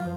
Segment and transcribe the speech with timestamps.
[0.00, 0.08] Dag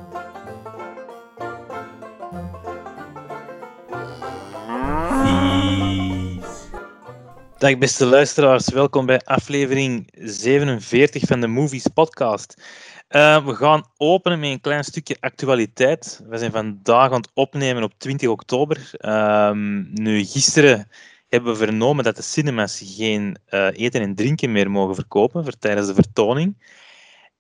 [7.78, 12.62] beste luisteraars, welkom bij aflevering 47 van de Movies Podcast.
[13.10, 16.22] Uh, we gaan openen met een klein stukje actualiteit.
[16.28, 18.92] We zijn vandaag aan het opnemen op 20 oktober.
[19.00, 19.52] Uh,
[19.94, 20.88] nu, gisteren
[21.28, 25.58] hebben we vernomen dat de cinemas geen uh, eten en drinken meer mogen verkopen voor
[25.58, 26.56] tijdens de vertoning.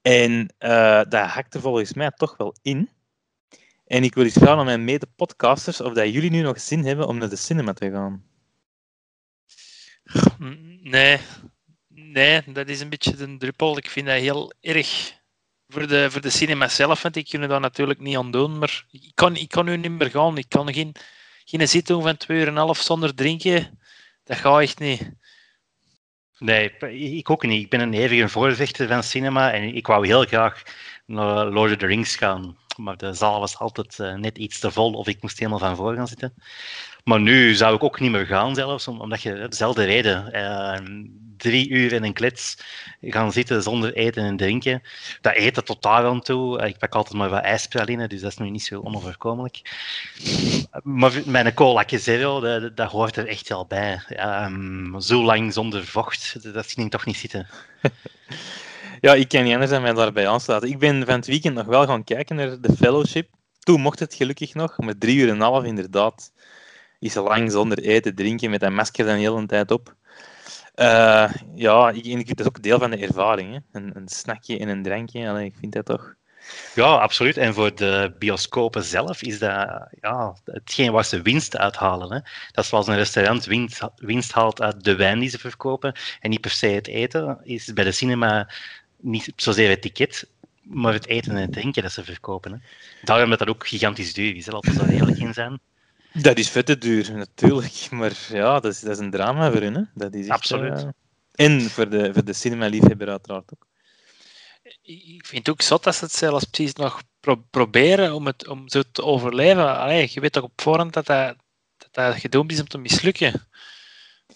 [0.03, 2.89] En eh, dat hakte volgens mij toch wel in.
[3.85, 7.07] En ik wil eens vragen aan mijn mede-podcasters of dat jullie nu nog zin hebben
[7.07, 8.23] om naar de cinema te gaan.
[10.81, 11.19] Nee,
[11.87, 13.77] nee, dat is een beetje de druppel.
[13.77, 15.13] Ik vind dat heel erg
[15.67, 18.57] voor de, voor de cinema zelf, want ik kunnen dat natuurlijk niet aan doen.
[18.57, 20.37] Maar ik kan, ik kan nu niet meer gaan.
[20.37, 20.95] Ik kan geen,
[21.45, 23.79] geen zitting van twee uur en een half zonder drinken.
[24.23, 25.11] Dat gaat echt niet.
[26.43, 26.71] Nee,
[27.17, 27.63] ik ook niet.
[27.63, 30.63] Ik ben een eeuwige voorvechter van cinema en ik wou heel graag
[31.05, 32.57] naar Lord of the Rings gaan.
[32.77, 35.75] Maar de zaal was altijd uh, net iets te vol of ik moest helemaal van
[35.75, 36.33] voor gaan zitten.
[37.03, 40.29] Maar nu zou ik ook niet meer gaan zelfs, omdat je dezelfde reden.
[40.35, 40.77] Uh,
[41.37, 42.57] drie uur in een klets
[43.01, 44.81] gaan zitten zonder eten en drinken.
[45.21, 46.59] Dat eten totaal aan toe.
[46.59, 49.61] Eh, ik pak altijd maar wat ijspraline, dus dat is nu niet zo onoverkomelijk.
[50.83, 54.01] Maar mijn cola zero, dat, dat hoort er echt wel bij.
[54.45, 57.47] Um, zo lang zonder vocht, dat ging toch niet zitten.
[59.01, 60.69] Ja, ik kan niet anders dan mij daarbij aansluiten.
[60.69, 63.29] Ik ben van het weekend nog wel gaan kijken naar de fellowship.
[63.59, 66.31] Toen mocht het gelukkig nog, met drie uur en een half inderdaad.
[67.03, 69.95] Is lang zonder eten, drinken, met dat masker dan de hele tijd op.
[70.75, 73.53] Uh, ja, ik, dat is ook deel van de ervaring.
[73.53, 73.79] Hè.
[73.79, 76.13] Een, een snackje en een drankje, Allee, ik vind dat toch...
[76.75, 77.37] Ja, absoluut.
[77.37, 82.11] En voor de bioscopen zelf is dat ja, hetgeen waar ze winst uithalen.
[82.11, 82.19] Hè.
[82.51, 86.29] Dat is zoals een restaurant winst, winst haalt uit de wijn die ze verkopen en
[86.29, 87.39] niet per se het eten.
[87.43, 88.49] Is bij de cinema
[88.97, 90.29] niet zozeer het ticket,
[90.61, 92.51] maar het eten en het drinken dat ze verkopen.
[92.51, 92.57] Hè.
[93.03, 95.59] Daarom dat dat ook gigantisch duur is, laten we daar eerlijk in zijn.
[96.13, 97.87] Dat is vette duur, natuurlijk.
[97.91, 99.75] Maar ja, dat is, dat is een drama voor hun.
[99.75, 99.81] Hè.
[99.93, 100.83] Dat is echt, Absoluut.
[100.83, 100.89] Uh,
[101.35, 103.67] en voor de, voor de cinema-liefhebber uiteraard ook.
[104.81, 108.47] Ik vind het ook zot dat ze het zelfs precies nog pro proberen om, het,
[108.47, 109.77] om zo te overleven.
[109.77, 111.35] Allee, je weet toch op voorhand dat dat,
[111.77, 113.47] dat, dat gedoemd is om te mislukken.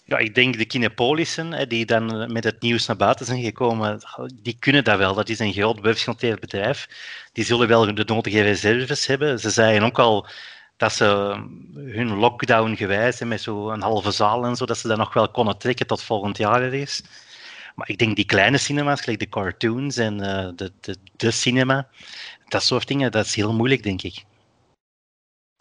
[0.04, 4.00] Ja, ik denk de Kinepolissen, die dan met het nieuws naar buiten zijn gekomen,
[4.34, 5.14] die kunnen dat wel.
[5.14, 6.88] Dat is een groot beursgenoteerd bedrijf.
[7.32, 9.38] Die zullen wel de nodige reserves hebben.
[9.38, 10.26] Ze zeiden ook al
[10.78, 11.04] dat ze
[11.74, 15.58] hun lockdown gewijs, met zo'n halve zaal en zo, dat ze dat nog wel konden
[15.58, 17.02] trekken tot volgend jaar is.
[17.74, 21.88] Maar ik denk die kleine cinema's, gelijk de cartoons en uh, de, de, de cinema,
[22.48, 24.24] dat soort dingen, dat is heel moeilijk, denk ik.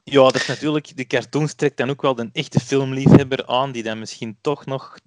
[0.03, 3.83] Ja, dat is natuurlijk, de cartoons trekt dan ook wel de echte filmliefhebber aan, die
[3.83, 4.97] dan misschien toch nog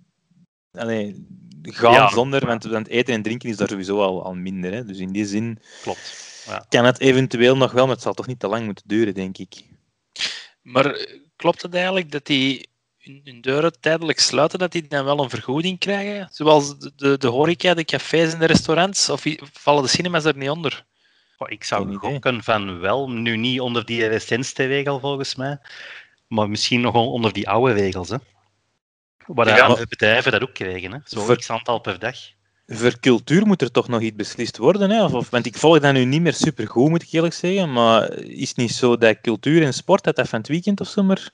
[0.73, 1.27] allee,
[1.63, 4.73] gaan ja, zonder, want, want eten en drinken is daar sowieso al, al minder.
[4.73, 4.85] Hè.
[4.85, 6.29] Dus in die zin Klopt.
[6.47, 6.65] Ja.
[6.69, 9.39] kan het eventueel nog wel, maar het zal toch niet te lang moeten duren, denk
[9.39, 9.69] ik.
[10.63, 15.23] Maar eh, klopt het eigenlijk dat die hun deuren tijdelijk sluiten, dat die dan wel
[15.23, 16.29] een vergoeding krijgen?
[16.31, 19.09] Zoals de, de, de horeca, de cafés en de restaurants?
[19.09, 20.85] Of vallen de cinemas er niet onder?
[21.39, 23.11] Oh, ik zou gokken van wel.
[23.11, 25.59] Nu niet onder die recentste volgens mij.
[26.27, 28.09] Maar misschien nog onder die oude regels.
[28.09, 28.17] Hè.
[29.27, 30.93] Waar ja, andere bedrijven dat ook krijgen.
[30.93, 30.99] Hè.
[31.05, 31.37] Zo voor...
[31.37, 32.17] x aantal per dag.
[32.73, 34.91] Voor cultuur moet er toch nog iets beslist worden.
[34.91, 35.05] Hè?
[35.05, 37.73] Of, of, want ik volg dat nu niet meer super goed, moet ik eerlijk zeggen.
[37.73, 40.89] Maar is het niet zo dat cultuur en sport, dat dat van het weekend of
[40.89, 41.31] zo maar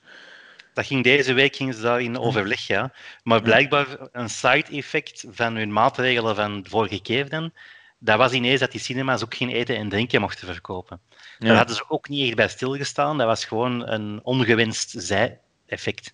[0.77, 2.93] dat ging deze week ging ze daar in overleg, ja.
[3.23, 7.51] Maar blijkbaar een side-effect van hun maatregelen van de vorige keer dan,
[7.99, 10.99] dat was ineens dat die cinema's ook geen eten en drinken mochten verkopen.
[11.39, 11.47] Ja.
[11.47, 13.17] Daar hadden ze ook niet echt bij stilgestaan.
[13.17, 16.13] Dat was gewoon een ongewenst zij-effect.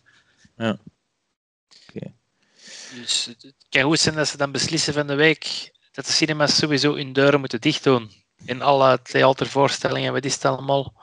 [0.57, 0.77] Ja.
[2.93, 6.57] Dus het kan goed zijn dat ze dan beslissen van de week dat de cinema's
[6.57, 8.11] sowieso hun deuren moeten dicht doen.
[8.45, 10.93] In alle theatervoorstellingen, wat is het allemaal?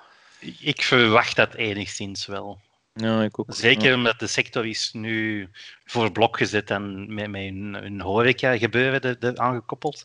[0.59, 2.61] Ik verwacht dat enigszins wel.
[2.95, 3.55] Ja, ik ook.
[3.55, 5.49] Zeker omdat de sector is nu
[5.85, 10.03] voor blok gezet en met, met een, een horeca gebeuren de, de, aangekoppeld.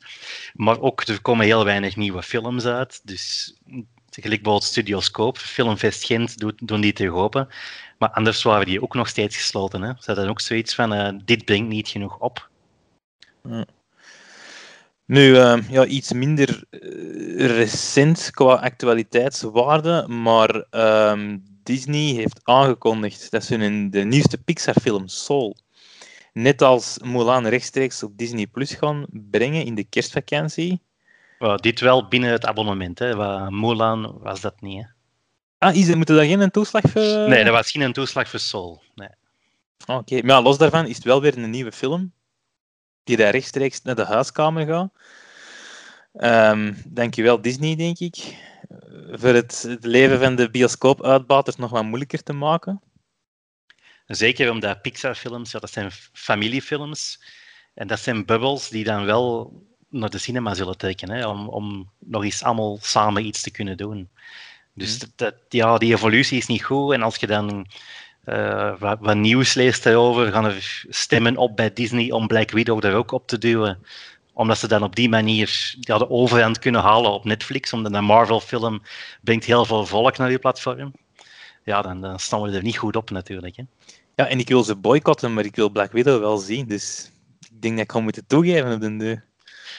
[0.53, 3.01] Maar ook, er komen heel weinig nieuwe films uit.
[3.03, 3.53] Dus
[4.21, 7.47] gelijk bijvoorbeeld Studioscope, Filmfest Gent doet, doen die terug open.
[7.97, 9.81] Maar anders waren die ook nog steeds gesloten.
[9.81, 9.87] Hè.
[9.87, 12.49] Ze hadden ook zoiets van, uh, dit brengt niet genoeg op.
[15.05, 23.43] Nu, uh, ja, iets minder uh, recent qua actualiteitswaarde, maar uh, Disney heeft aangekondigd dat
[23.43, 25.57] ze in de nieuwste Pixar-film Soul,
[26.33, 30.81] net als Mulan rechtstreeks op Disney Plus gaan brengen in de kerstvakantie.
[31.39, 33.15] Well, dit wel binnen het abonnement, hè.
[33.51, 34.83] Mulan was dat niet.
[34.83, 34.94] Hè.
[35.65, 37.29] Ah, is moet er daar geen toeslag voor?
[37.29, 38.83] Nee, dat was geen toeslag voor Soul.
[38.95, 39.09] Nee.
[39.85, 40.21] Oké, okay.
[40.21, 42.13] maar los daarvan is het wel weer een nieuwe film
[43.03, 44.91] die daar rechtstreeks naar de huiskamer gaat.
[46.53, 48.35] Um, dankjewel Disney, denk ik.
[49.11, 52.81] voor het, het leven van de bioscoopuitbaters nog wat moeilijker te maken?
[54.05, 57.23] Zeker omdat Pixar-films, ja, dat zijn familiefilms.
[57.73, 59.53] En dat zijn bubbels die dan wel
[59.89, 63.77] naar de cinema zullen trekken, hè, om, om nog eens allemaal samen iets te kunnen
[63.77, 64.09] doen.
[64.75, 65.09] Dus Mhm.
[65.15, 66.93] dat, ja, die evolutie is niet goed.
[66.93, 67.67] En als je dan
[68.23, 72.85] eh, wat, wat nieuws leest daarover, gaan er stemmen op bij Disney om Black Widow
[72.85, 73.79] er ook op te duwen.
[74.33, 77.73] Omdat ze dan op die manier ja, de overhand kunnen halen op Netflix.
[77.73, 78.81] Omdat een Marvel-film
[79.21, 80.93] brengt heel veel volk naar je platform.
[81.63, 83.55] Ja, dan, dan staan we er niet goed op natuurlijk.
[83.55, 83.63] Hè.
[84.15, 86.67] Ja, en ik wil ze boycotten, maar ik wil Black Widow wel zien.
[86.67, 89.25] Dus ik denk dat ik ga moeten toegeven op de deur.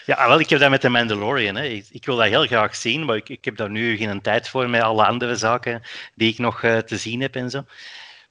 [0.06, 1.54] Ja, wel, ik heb dat met de Mandalorian.
[1.56, 1.64] Hè.
[1.64, 4.48] Ik, ik wil dat heel graag zien, maar ik, ik heb daar nu geen tijd
[4.48, 5.82] voor met alle andere zaken
[6.14, 7.64] die ik nog eh, te zien heb en zo.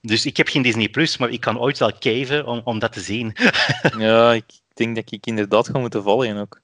[0.01, 2.93] Dus ik heb geen Disney Plus, maar ik kan ooit wel caven om, om dat
[2.93, 3.35] te zien.
[3.97, 6.61] Ja, ik denk dat ik inderdaad ga moeten volgen ook.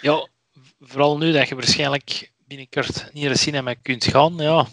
[0.00, 0.28] Ja,
[0.80, 4.66] vooral nu dat je waarschijnlijk binnenkort niet naar de cinema kunt gaan, ja,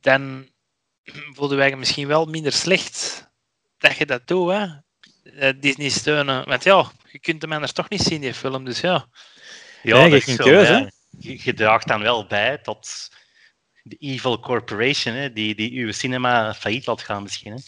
[0.00, 0.48] dan
[1.36, 3.28] voelden wij je misschien wel minder slecht
[3.78, 4.66] dat je dat doet, hè.
[5.38, 6.48] Eh, Disney steunen.
[6.48, 8.64] Want ja, je kunt hem anders toch niet zien, die film.
[8.64, 9.06] Dus ja,
[9.82, 10.92] Ja, Nee, dat geen zo, keuze.
[11.18, 13.10] Je, je draagt dan wel bij tot
[13.82, 17.52] de evil corporation, hè, die, die uw cinema failliet laat gaan misschien.
[17.52, 17.58] Hè.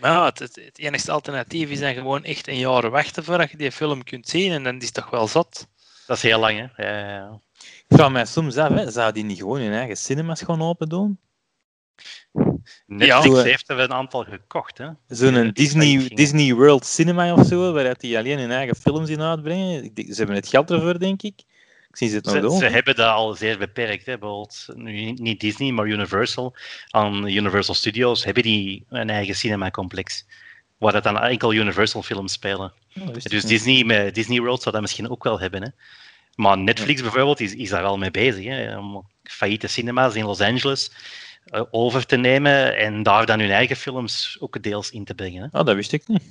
[0.00, 3.50] maar ja, het, het, het enigste alternatief is dan gewoon echt een jaar wachten voordat
[3.50, 4.52] je die film kunt zien.
[4.52, 5.68] En dan is het toch wel zat.
[6.06, 6.84] Dat is heel lang, hè.
[6.86, 7.40] Ja, ja, ja.
[7.58, 10.88] Ik vraag mij soms af, hè, zou die niet gewoon hun eigen cinemas gaan open
[10.88, 11.18] doen?
[12.86, 13.42] Netflix Ja.
[13.42, 14.86] heeft er een aantal gekocht, hè.
[15.08, 19.84] Zo'n Disney, Disney World Cinema of zo, waaruit die alleen hun eigen films in uitbrengen.
[19.84, 21.42] Ik denk- Ze hebben het geld ervoor, denk ik.
[21.90, 22.58] Ik zie ze het nog Ze, doen.
[22.58, 24.06] ze hebben dat al zeer beperkt.
[24.06, 24.18] Hè.
[24.18, 26.56] Bijvoorbeeld, nu niet- Disney, maar Universal.
[26.90, 30.26] Aan Universal Studios hebben die een eigen cinemacomplex.
[30.78, 32.72] Waar dat dan enkel Universal films spelen.
[33.00, 33.44] Oh, Dus.
[33.44, 35.62] Disney met Disney World zou dat misschien ook wel hebben.
[35.62, 35.68] Hè.
[36.34, 38.44] Maar Netflix bijvoorbeeld is, is daar wel mee bezig.
[38.44, 40.96] Hè, om failliete cinema's in Los Angeles eh,
[41.70, 45.42] over te nemen en daar dan hun eigen films ook deels in te brengen.
[45.42, 45.58] Hè.
[45.58, 46.22] Oh, dat wist ik niet.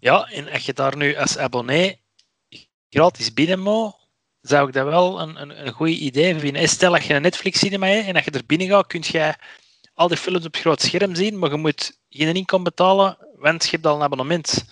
[0.00, 2.00] Ja, en als je daar nu als abonnee
[2.88, 3.94] gratis binnen moet,
[4.40, 6.68] zou ik dat wel een, een, een goed idee vinden.
[6.68, 9.34] Stel dat je een Netflix cinema hebt en dat je er binnen gaat, kun je
[9.94, 13.70] al die films op groot scherm zien, maar je moet geen inkomen betalen, want je
[13.70, 14.64] hebt al een abonnement.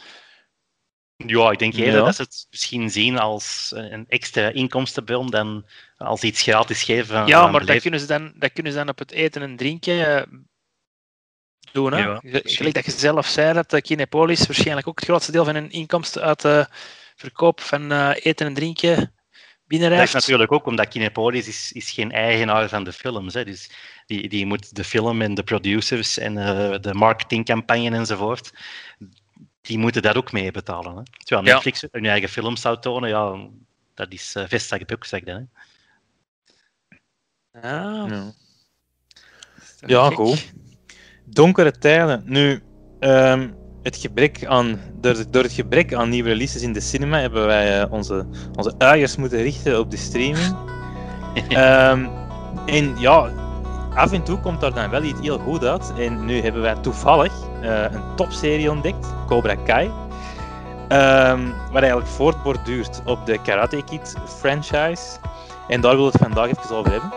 [1.26, 2.04] Ja, ik denk eerder Ja.
[2.04, 7.26] dat ze het misschien zien als een extra inkomstenbron dan als iets gratis geven.
[7.26, 10.16] Ja, maar dat kunnen, ze dan, dat kunnen ze dan op het eten en drinken
[10.16, 10.22] eh,
[11.72, 11.92] doen.
[11.92, 11.98] Hè?
[11.98, 12.20] Ja.
[12.22, 15.70] Gelijk dat je zelf zei, dat de Kinepolis waarschijnlijk ook het grootste deel van hun
[15.70, 16.66] inkomsten uit de
[17.16, 19.08] verkoop van eh, eten en drinken Dat
[19.66, 20.06] binnenrijft.
[20.08, 23.34] is natuurlijk ook omdat Kinepolis is, is geen eigenaar van de films.
[23.34, 23.44] Hè.
[23.44, 23.70] Dus
[24.06, 28.50] die, die moet de film en de producers en eh, de marketingcampagne enzovoort,
[29.60, 30.96] die moeten dat ook mee betalen.
[30.96, 31.02] Hè.
[31.24, 31.52] Terwijl Ja.
[31.52, 33.48] Netflix hun eigen films zou tonen, ja,
[33.94, 35.48] dat is uh, vestzak broekzak dan.
[37.52, 37.60] Hè.
[37.60, 38.32] Ah, Ja.
[39.86, 40.52] Ja, goed.
[41.24, 42.22] Donkere tijden.
[42.26, 42.62] Nu,
[42.98, 43.50] ehm,
[43.82, 47.80] het gebrek aan, door, door het gebrek aan nieuwe releases in de cinema hebben wij
[47.80, 48.26] eh, onze,
[48.56, 50.56] onze uiers moeten richten op de streaming.
[51.48, 52.08] Ehm,
[52.66, 53.32] en ja,
[53.94, 55.92] af en toe komt daar dan wel iets heel goed uit.
[55.98, 59.90] En nu hebben wij toevallig eh, een topserie ontdekt, Cobra Kai.
[60.88, 65.18] ehm, waar eigenlijk voortborduurt op de Karate Kid franchise.
[65.68, 67.12] En daar wil ik het vandaag even over hebben.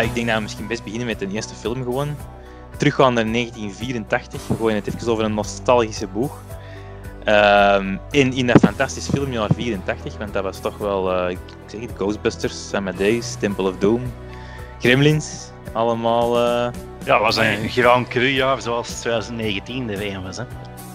[0.00, 2.16] Uh, ik denk dat we misschien best beginnen met de eerste film gewoon.
[2.80, 4.46] Teruggaan naar 1984.
[4.46, 6.42] We gooien het even over een nostalgische boeg.
[7.26, 11.80] Um, in, in dat fantastische filmjaar 84, want dat was toch wel, uh, ik zeg
[11.80, 14.12] het, Ghostbusters, Amadeus, Temple of Doom,
[14.78, 16.36] Gremlins, allemaal...
[16.36, 16.72] Uh,
[17.04, 20.36] ja, het was een Grand Cru jaar zoals 2019 de WM was.
[20.36, 20.44] Hè?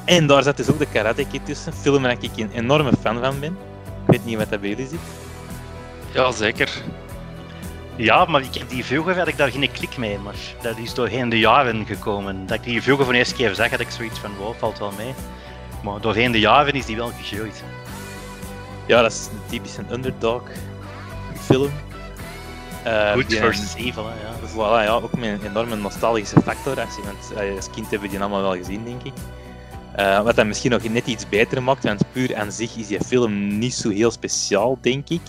[0.05, 2.91] En daar zat dus ook de Karate Kid tussen, een film waar ik een enorme
[3.01, 3.57] fan van ben.
[4.05, 4.99] Ik weet niet wat dat bij jullie zit.
[6.13, 6.71] Ja, zeker.
[7.97, 10.93] Ja, maar ik heb die vroeger had ik daar geen klik mee, maar dat is
[10.93, 12.45] doorheen de jaren gekomen.
[12.47, 14.79] Dat ik die vroeger voor de eerste keer zag, had ik zoiets van, wow, valt
[14.79, 15.13] wel mee.
[15.83, 17.63] Maar doorheen de jaren is die wel gegroeid.
[18.85, 20.41] Ja, dat is een typische underdog
[21.39, 21.71] film.
[22.87, 24.49] Uh, Good versus een, evil, hè, ja.
[24.49, 26.79] Voilà, ja, ook met een enorme nostalgische factor.
[26.79, 29.13] Als, je, want als kind hebben we die allemaal wel gezien, denk ik.
[29.99, 33.03] Uh, wat dat misschien nog net iets beter maakt, want puur aan zich is die
[33.03, 35.21] film niet zo heel speciaal, denk ik.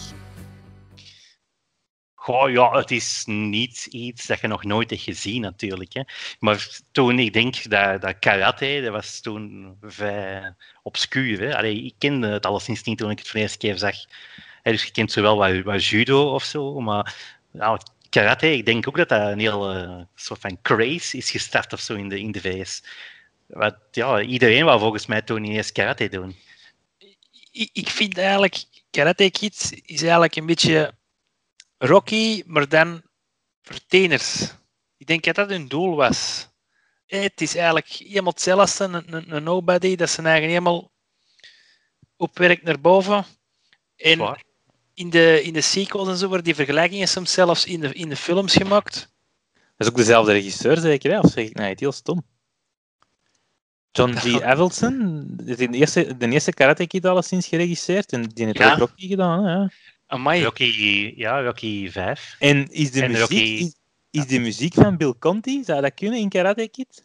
[2.26, 5.92] Ja, het is niet iets dat je nog nooit hebt gezien, natuurlijk.
[5.92, 6.02] Hè.
[6.38, 11.40] Maar toen, ik denk dat, dat karate, dat was toen vrij obscuur.
[11.40, 11.56] Hè.
[11.56, 13.94] Allee, ik kende het alleszins niet toen ik het voor de eerste keer zag.
[14.62, 17.14] Dus je kent zowel wat, wat judo of zo, maar
[17.52, 17.78] nou,
[18.10, 21.80] karate, ik denk ook dat dat een heel eh, soort van craze is gestart of
[21.80, 22.82] zo in de, in de VS.
[23.46, 26.36] Wat, ja, iedereen wou volgens mij toen ineens karate doen.
[27.50, 30.94] Ik, ik vind eigenlijk, Karate Kid is eigenlijk een beetje
[31.78, 33.02] Rocky, maar dan
[33.62, 34.54] voor teners.
[34.96, 36.48] Ik denk dat dat hun doel was.
[37.06, 40.92] Eh, Het is eigenlijk helemaal hetzelfde, een, een, een nobody, dat zijn eigen helemaal
[42.16, 43.24] opwerkt naar boven.
[43.96, 44.36] En
[44.94, 48.08] in de, in de sequels en zo worden die vergelijkingen soms zelfs in de, in
[48.08, 49.14] de films gemaakt.
[49.54, 51.10] Dat is ook dezelfde regisseur, zeker?
[51.10, 51.18] Hè?
[51.18, 52.26] Of zeg ik nou het heel stom?
[53.90, 54.40] John G.
[54.42, 58.12] Avildsen, de eerste, de eerste Karate Kid alleszins geregisseerd.
[58.12, 58.72] En die heeft Ja.
[58.72, 59.44] ook Rocky gedaan.
[59.44, 59.66] Hè?
[60.08, 60.16] Ja.
[60.16, 60.44] Amai.
[60.44, 62.36] Rocky, ja, Rocky 5.
[62.38, 63.74] En is de, En muziek, Rocky- is,
[64.10, 67.04] is de muziek van Bill Conti, zou dat kunnen in Karate Kid?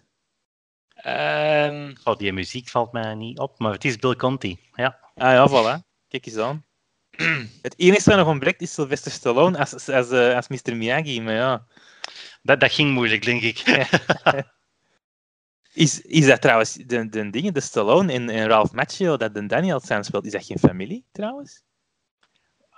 [0.95, 4.59] Ehm, Oh, die muziek valt mij niet op, maar het is Bill Conti.
[4.73, 4.99] Ja.
[5.15, 5.83] Ah ja, voilà.
[6.07, 6.65] Kijk eens aan.
[7.61, 10.75] Het enige wat nog ontbreekt is Sylvester Stallone als, als, als, eh, als Mr.
[10.75, 11.21] Miyagi.
[11.21, 11.65] Maar ja.
[12.41, 13.63] Dat, dat ging moeilijk, denk ik.
[15.73, 19.45] Is, is dat trouwens, de, de dingen, de Stallone en, en Ralph Macchio, dat de
[19.45, 21.61] Daniel samen speelt, is dat geen familie trouwens?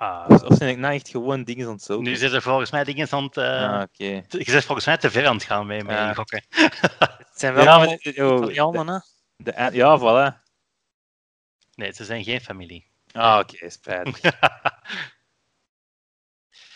[0.03, 2.05] Ah, Of, of zijn ik nou echt gewoon dingen aan het zoeken?
[2.05, 3.37] nu zit er volgens mij dingen aan het...
[3.37, 4.03] eh, Ah, oké.
[4.29, 6.13] Je bent volgens mij te ver aan het gaan mee, met Ja.
[6.13, 6.43] gokken.
[6.49, 8.99] het zijn wel Ja, allemaal maar- oh, Italianen, hè?
[9.35, 10.41] De- ja, voilà.
[11.75, 12.87] Nee, ze zijn geen familie.
[13.11, 14.19] Ah, oké, spijt.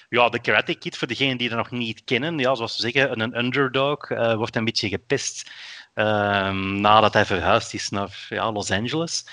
[0.09, 3.19] Ja, de Karate Kid, voor degenen die dat nog niet kennen, ja, zoals we zeggen,
[3.19, 5.51] een underdog, eh, wordt een beetje gepest
[5.93, 9.25] ehm, nadat hij verhuisd is naar ja, Los Angeles.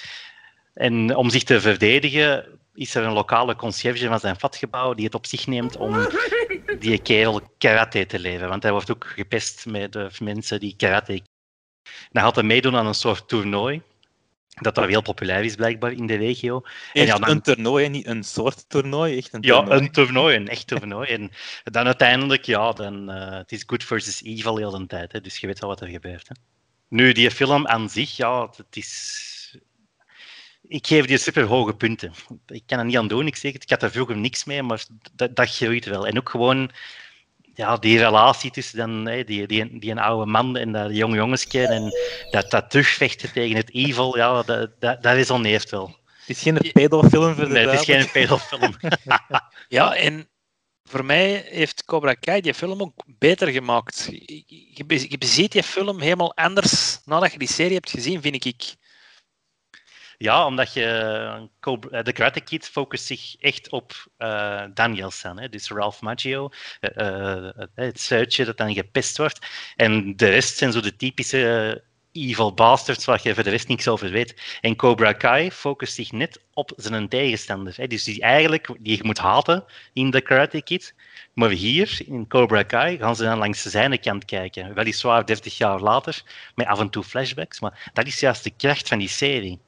[0.75, 5.15] En om zich te verdedigen is er een lokale conciërge van zijn vatgebouw die het
[5.15, 6.09] op zich neemt om
[6.79, 8.49] die kerel karate te leren.
[8.49, 11.23] Want hij wordt ook gepest met de mensen die karate
[12.11, 13.83] dan gaat hij meedoen aan een soort toernooi.
[14.49, 16.63] Dat daar heel populair is blijkbaar in de regio.
[16.93, 19.81] Echt ja, dan- een toernooi, niet een soort toernooi, echt een Ja, toernooi.
[19.81, 21.09] een toernooi, een echt toernooi.
[21.09, 21.31] En
[21.65, 25.13] dan uiteindelijk, ja, dan, eh, het is good versus evil heel de tijd.
[25.13, 26.29] Hè, dus je weet wel wat er gebeurt.
[26.29, 26.35] Hè.
[26.89, 29.33] Nu, die film aan zich, ja, het is...
[30.75, 32.13] Ik geef die super hoge punten.
[32.47, 33.63] Ik kan er niet aan doen, ik zeg het.
[33.63, 36.07] Ik had er vroeger niks mee, maar dat, dat groeit wel.
[36.07, 36.71] En ook gewoon
[37.55, 41.17] ja, die relatie tussen dan, hè, die, die, die een oude man en dat jonge
[41.17, 41.93] jongensje en
[42.31, 45.97] dat, dat terugvechten tegen het evil, ja, dat, dat, dat resoneert wel.
[46.27, 48.75] Het is geen pedofilm voor de Nee, het is geen pedofilm.
[49.69, 50.29] Ja, en
[50.85, 54.09] voor mij heeft Cobra Kai die film ook beter gemaakt.
[54.11, 54.43] Je,
[54.87, 58.75] je, je beziet die film helemaal anders nadat je die serie hebt gezien, vind ik.
[60.19, 65.49] Ja, omdat je Cobra- de Karate Kid focust zich echt op eh Danielson, hè?
[65.49, 66.47] dus Ralph eh,
[66.81, 69.47] eh, het zuidje dat dan gepest wordt.
[69.77, 71.81] En de rest zijn zo de typische
[72.13, 74.59] eh, evil bastards waar je voor de rest niks over weet.
[74.61, 77.75] En Cobra Kai focust zich net op zijn tegenstander.
[77.77, 77.87] Hè?
[77.87, 80.95] Dus die eigenlijk die je moet haten in de Karate Kid.
[81.33, 84.75] Maar hier, in Cobra Kai, gaan ze dan langs zijn kant kijken.
[84.75, 86.23] Weliswaar 30 jaar later,
[86.55, 87.61] met af en toe flashbacks.
[87.61, 89.61] Maar dat is juist de kracht van die serie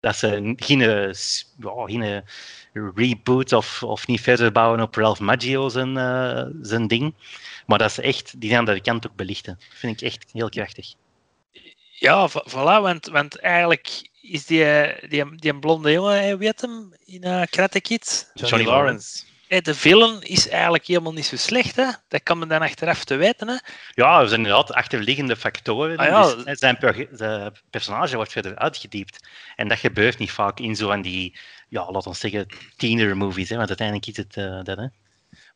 [0.00, 1.12] dat ze geen, eh,
[1.58, 2.20] ja, geen eh,
[2.94, 7.14] reboot of, of niet verder bouwen op Ralph Maggio zijn, eh, zijn ding.
[7.66, 9.54] Maar dat ze echt die andere kant ook belichten.
[9.58, 10.94] Dat vind ik echt heel krachtig.
[11.98, 14.64] Ja, vo- voilà, want, want eigenlijk is die,
[15.08, 18.30] die, die blonde jongen, weet hem, in uh, Karate Kid.
[18.34, 19.24] Johnny, Johnny Lawrence.
[19.48, 21.86] De villain is eigenlijk helemaal niet zo slecht, hè.
[22.08, 23.56] Dat kan men dan achteraf te weten, hè.
[23.90, 25.96] Ja, er zijn inderdaad achterliggende factoren.
[25.96, 26.34] Ah, ja.
[26.44, 29.26] Dus zijn per- zijn personage wordt verder uitgediept.
[29.56, 31.38] En dat gebeurt niet vaak in zo van die,
[31.68, 33.48] ja, laten we zeggen, tiener-movies.
[33.48, 34.76] Hè, want uiteindelijk is het eh, dat.
[34.78, 34.86] Hè.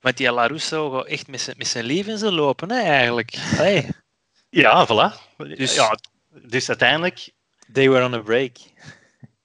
[0.00, 3.34] Want die LaRusso gaat echt met zijn- met zijn leven ze lopen, hè, eigenlijk.
[3.58, 3.86] Allee.
[4.50, 5.36] Ja, voilà.
[5.56, 5.98] Dus- Ja,
[6.30, 7.30] dus uiteindelijk
[7.72, 8.56] They were on a break.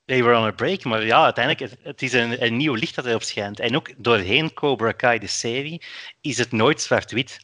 [0.08, 2.96] They were on a break, maar ja, uiteindelijk, het, het is een, een nieuw licht
[2.96, 3.60] dat erop schijnt.
[3.60, 5.82] En ook doorheen Cobra Kai, de serie,
[6.22, 7.40] is het nooit zwart-wit.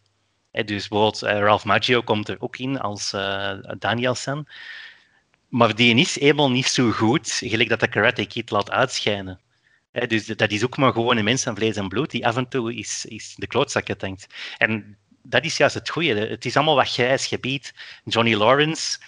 [0.51, 3.11] Dus bijvoorbeeld eh, Ralph Macchio komt er ook in als
[3.79, 4.47] Danielson.
[5.49, 9.39] Maar die is helemaal niet zo goed, gelijk dat de Karate Kid laat uitschijnen.
[10.07, 12.47] Dus dat is ook maar gewoon een mens van vlees en bloed die af en
[12.47, 14.27] toe is, is de klootzakken denkt.
[14.57, 16.13] En dat is juist het goede.
[16.13, 17.73] Het is allemaal wat grijs gebied.
[18.03, 18.99] Johnny Lawrence,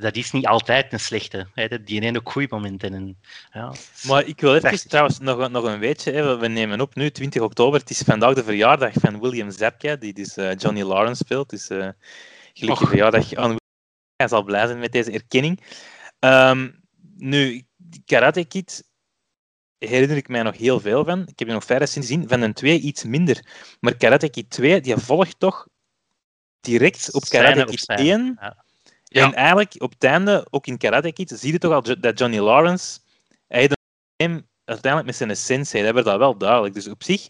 [0.00, 1.46] dat is niet altijd een slechte.
[1.54, 1.82] Hè.
[1.82, 2.94] Die heeft ook goede momenten.
[2.94, 3.18] En,
[3.52, 3.72] ja,
[4.06, 6.12] Maar ik wil even trouwens nog, een- nog een weetje.
[6.12, 6.38] Hè.
[6.38, 7.80] We nemen op nu, 20 oktober.
[7.80, 11.50] Het is vandaag de verjaardag van William Zabka, die dus eh, Johnny Lawrence speelt.
[11.50, 11.88] Dus eh
[12.54, 13.56] gelukkige verjaardag aan
[14.16, 15.60] Hij zal blij zijn met deze erkenning.
[16.18, 16.70] Ehm,
[17.16, 17.64] nu,
[18.04, 18.84] Karate Kid
[19.78, 21.20] herinner ik mij nog heel veel van.
[21.26, 22.28] Ik heb er nog verder zien zien.
[22.28, 23.46] Van een 2 iets minder.
[23.80, 25.66] Maar Karate Kid 2, die volgt toch
[26.60, 28.36] direct op Karate Kid scène, 1.
[28.40, 28.64] ja.
[29.12, 29.24] Ja.
[29.24, 32.38] En eigenlijk op het einde, ook in Karate Kid, zie je toch al dat Johnny
[32.38, 32.98] Lawrence
[33.48, 33.76] hij een
[34.16, 35.84] probleem uiteindelijk met zijn sensei.
[35.84, 36.74] Dat werd dat wel duidelijk.
[36.74, 37.28] Dus op zich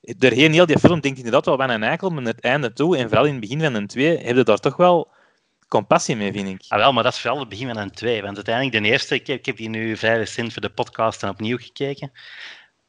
[0.00, 2.96] doorheen heel die film denk ik inderdaad wel van een eikel, maar het einde toe,
[2.96, 5.10] en vooral in het begin van een 2, heb je daar toch wel
[5.68, 6.64] compassie mee, vind ik.
[6.68, 8.22] Ah, wel, maar dat is vooral het begin van een 2.
[8.22, 11.22] Want uiteindelijk, de eerste, ik heb, ik heb die nu vrij recent voor de podcast
[11.22, 12.12] en opnieuw gekeken.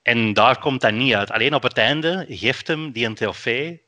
[0.01, 1.31] En daar komt dat niet uit.
[1.31, 3.81] Alleen op het einde geeft hem die een trofee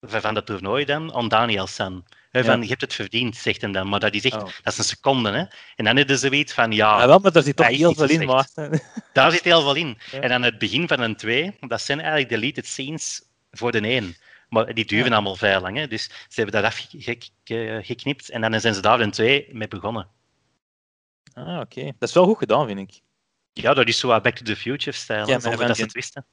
[0.00, 2.04] van dat toernooi dan aan Daniel San.
[2.32, 2.62] He, van, Ja.
[2.62, 3.88] Je hebt het verdiend, zegt hem dan.
[3.88, 4.48] Maar dat is echt, Oh.
[4.62, 5.30] dat is een seconde.
[5.30, 5.44] Hè?
[5.76, 8.08] En dan is er zoiets van, ja, Ja, wel, maar daar zit toch heel veel
[8.08, 8.48] in, maar...
[9.12, 9.98] daar zit heel veel in.
[10.10, 10.20] Ja.
[10.20, 14.16] En aan het begin van een 2, dat zijn eigenlijk deleted scenes voor de 1.
[14.48, 15.12] Maar die duren Ja.
[15.12, 15.76] allemaal vrij lang.
[15.76, 15.86] Hè?
[15.88, 20.08] Dus ze hebben dat afgeknipt en dan zijn ze daar een 2 mee begonnen.
[21.34, 21.84] Ah, oké.
[21.98, 23.00] Dat is wel goed gedaan, vind ik.
[23.52, 25.86] Ja, dat is zo wat Back to the Future-stijl, Ja, maar van dat ze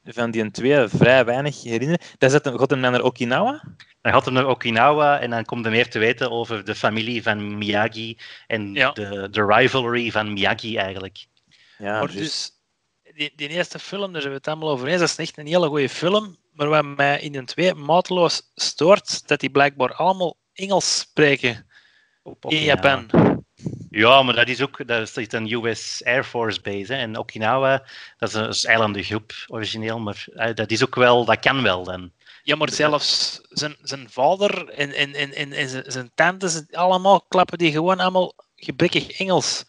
[0.04, 0.14] die-.
[0.14, 2.06] Van die twee vrij weinig herinneren.
[2.18, 3.62] Dan zet hem, gaat hem naar Okinawa?
[4.02, 7.24] Dan gaat hij naar Okinawa en dan komt er meer te weten over de familie
[7.24, 8.92] van Miyagi en Ja.
[8.92, 11.26] de, de rivalry van Miyagi eigenlijk.
[11.78, 12.52] Ja, maar dus,
[13.14, 15.48] die, die eerste film, daar zijn we het allemaal over eens, dat is echt een
[15.48, 16.38] hele goede film.
[16.54, 21.68] Maar wat mij in de twee mateloos stoort, dat die blijkbaar allemaal Engels spreken
[22.24, 22.62] Op in.
[22.64, 23.10] Japan.
[23.90, 26.94] Ja, maar dat is ook dat is een US Air Force base.
[26.94, 27.00] Hè.
[27.00, 27.84] En Okinawa,
[28.18, 31.84] dat is een, is eilandengroep origineel, maar eh, dat is ook wel, dat kan wel
[31.84, 32.12] dan.
[32.44, 37.58] Ja, maar zelfs zijn, zijn vader en, en, en, en, zijn, zijn tantes, allemaal klappen
[37.58, 39.66] die gewoon allemaal gebrekkig Engels.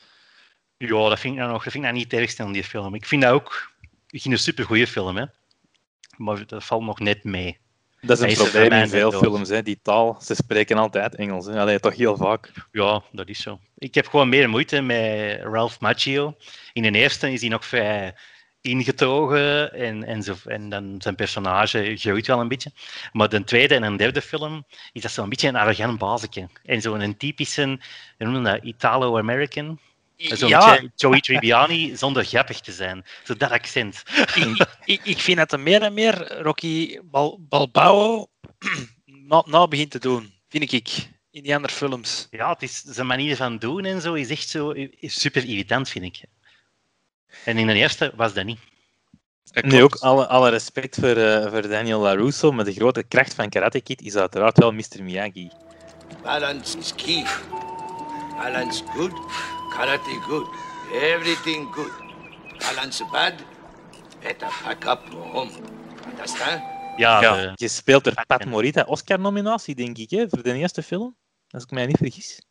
[0.77, 2.95] Ja, dat vind ik nou nog, dat vind ik nou niet tegenstellend, die film.
[2.95, 3.71] Ik vind dat ook
[4.11, 5.25] ik vind een supergoeie film, hè.
[6.17, 7.59] Maar dat valt nog net mee.
[8.01, 9.23] Dat is een probleem in veel dood.
[9.23, 9.63] films, hè.
[9.63, 10.19] die taal.
[10.23, 11.47] Ze spreken altijd Engels.
[11.47, 11.61] Hè.
[11.61, 12.53] Allee, toch heel vaak.
[12.73, 13.59] Ja, dat is zo.
[13.79, 16.37] Ik heb gewoon meer moeite met Ralph Macchio.
[16.73, 18.15] In de eerste is hij nog vrij
[18.61, 22.73] ingetogen en, en, zo, en dan zijn personage groeit wel een beetje.
[23.13, 26.49] Maar de tweede en een derde film is dat zo'n beetje een arrogant bazetje.
[26.65, 27.79] En zo'n typische, hoe
[28.19, 29.79] noemen we dat, Italo-American.
[30.21, 33.05] Zo'n Ja, Joey Tribbiani zonder grappig te zijn.
[33.25, 34.03] Zo dat accent.
[34.35, 38.27] ik, ik, ik vind dat er meer en meer Rocky Bal Balboa
[39.05, 40.89] na, na begint te doen, vind ik,
[41.31, 42.27] in die andere films.
[42.31, 45.89] Ja, het is, zijn manier van doen en zo is echt zo is super irritant,
[45.89, 46.23] vind ik.
[47.45, 48.59] En in de eerste was dat niet.
[49.53, 53.49] Nu ook alle, alle respect voor, eh, voor Daniel LaRusso, maar de grote kracht van
[53.49, 55.03] Karate Kid is uiteraard wel Mr.
[55.03, 55.51] Miyagi.
[56.23, 57.27] Balance is key.
[58.37, 59.13] Balance good,
[59.71, 60.47] karate good,
[60.93, 61.93] everything good.
[62.59, 63.35] Balance bad,
[64.21, 65.51] better pack up home.
[66.11, 66.63] Understand?
[66.97, 67.35] Ja, Ja.
[67.37, 68.45] de- Je speelt er Pat.
[68.45, 71.17] Morita, Oscar-nominatie, denk ik, hè, voor de eerste film.
[71.51, 72.43] Als ik mij niet vergis.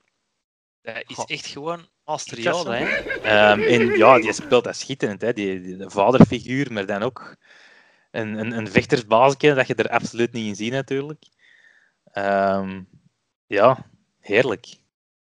[0.82, 2.72] Dat is echt gewoon zo?
[2.72, 2.86] hè.
[3.22, 5.22] Ehm, en ja, die speelt dat schitterend.
[5.22, 5.34] Hè.
[5.34, 7.36] Die, die de vaderfiguur, maar dan ook
[8.12, 8.72] een, een, een
[9.56, 11.24] dat je er absoluut niet in ziet, natuurlijk.
[12.12, 12.82] Ehm,
[13.48, 13.86] ja,
[14.20, 14.66] heerlijk.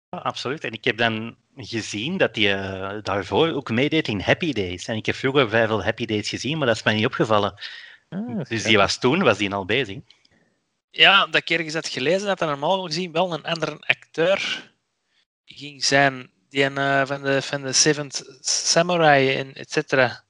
[0.09, 0.63] Ja, absoluut.
[0.63, 4.87] En ik heb dan gezien dat hij eh, daarvoor ook meedeed in Happy Days.
[4.87, 7.61] En ik heb vroeger vrij veel Happy Days gezien, maar dat is mij niet opgevallen.
[8.09, 9.97] Ah, Dus die was toen was die al bezig.
[10.91, 14.71] Ja, dat ik ergens had gelezen dat er normaal gezien wel een andere acteur
[15.45, 16.29] ging zijn.
[16.49, 20.23] Die een, eh, van, de, van de Seventh Samurai en et cetera.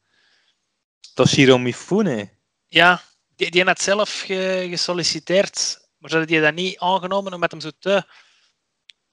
[1.13, 2.29] Toshiro Mifune.
[2.67, 3.01] Ja,
[3.35, 7.59] die, die had zelf ge- gesolliciteerd, maar ze hadden die dat niet aangenomen omdat hem
[7.59, 8.03] zo te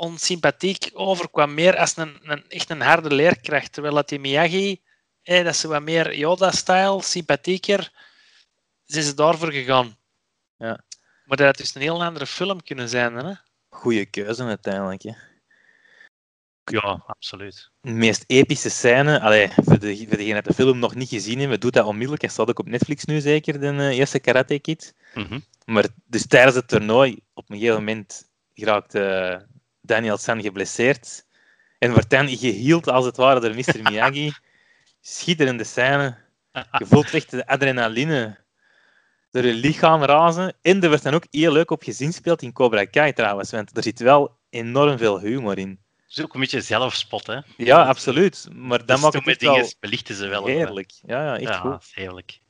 [0.02, 1.54] onsympathiek overkwam.
[1.54, 3.72] Meer als een, een, echt een harde leerkracht.
[3.72, 4.80] Terwijl dat die Miyagi,
[5.22, 7.92] eh, dat is zo wat meer Yoda-style, sympathieker,
[8.84, 9.96] zijn ze daarvoor gegaan.
[10.56, 10.84] Ja.
[11.24, 13.14] Maar dat had dus een heel andere film kunnen zijn.
[13.14, 13.32] Hè?
[13.68, 15.02] Goeie keuze uiteindelijk.
[15.02, 15.12] Hè.
[16.64, 17.70] Ja, absoluut.
[17.80, 21.38] De meest epische scène, allee, voor, de, voor degene die de film nog niet gezien
[21.38, 22.22] hebben, doet dat onmiddellijk.
[22.22, 24.94] Hij staat ook op Netflix nu zeker, de eh, eerste Karate Kid.
[25.14, 25.38] Mhm.
[25.64, 29.36] Maar dus tijdens het toernooi, op een gegeven moment, geraakt eh,
[29.82, 31.26] Daniel San geblesseerd.
[31.78, 33.82] En wordt dan geheeld, als het ware, door Mr.
[33.82, 34.32] Miyagi.
[35.00, 36.16] Schitterende scène.
[36.78, 38.38] Je voelt echt de adrenaline
[39.30, 40.54] door je lichaam razen.
[40.62, 43.82] En er wordt dan ook heel leuk op gezinspeeld in Cobra Kai trouwens, want er
[43.82, 45.68] zit wel enorm veel humor in.
[45.68, 47.38] Het is ook een beetje zelfspot, hè.
[47.56, 48.48] Ja, absoluut.
[48.52, 50.46] Maar dat Dus maakt het wel dingen belichten ze wel.
[50.46, 50.90] heerlijk.
[51.06, 51.90] Ja, ja echt ja, goed.
[51.94, 52.40] heerlijk.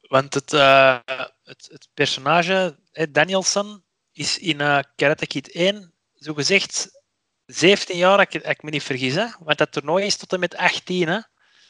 [0.00, 0.98] Want het, eh,
[1.44, 3.82] het, het personage, eh, Danielson,
[4.18, 6.90] is in eh, Karate Kid 1 zogezegd
[7.46, 9.14] 17 jaar, ik, ik me niet vergis.
[9.14, 9.26] Hè?
[9.40, 11.08] Want dat toernooi is tot en met 18.
[11.08, 11.18] Hè?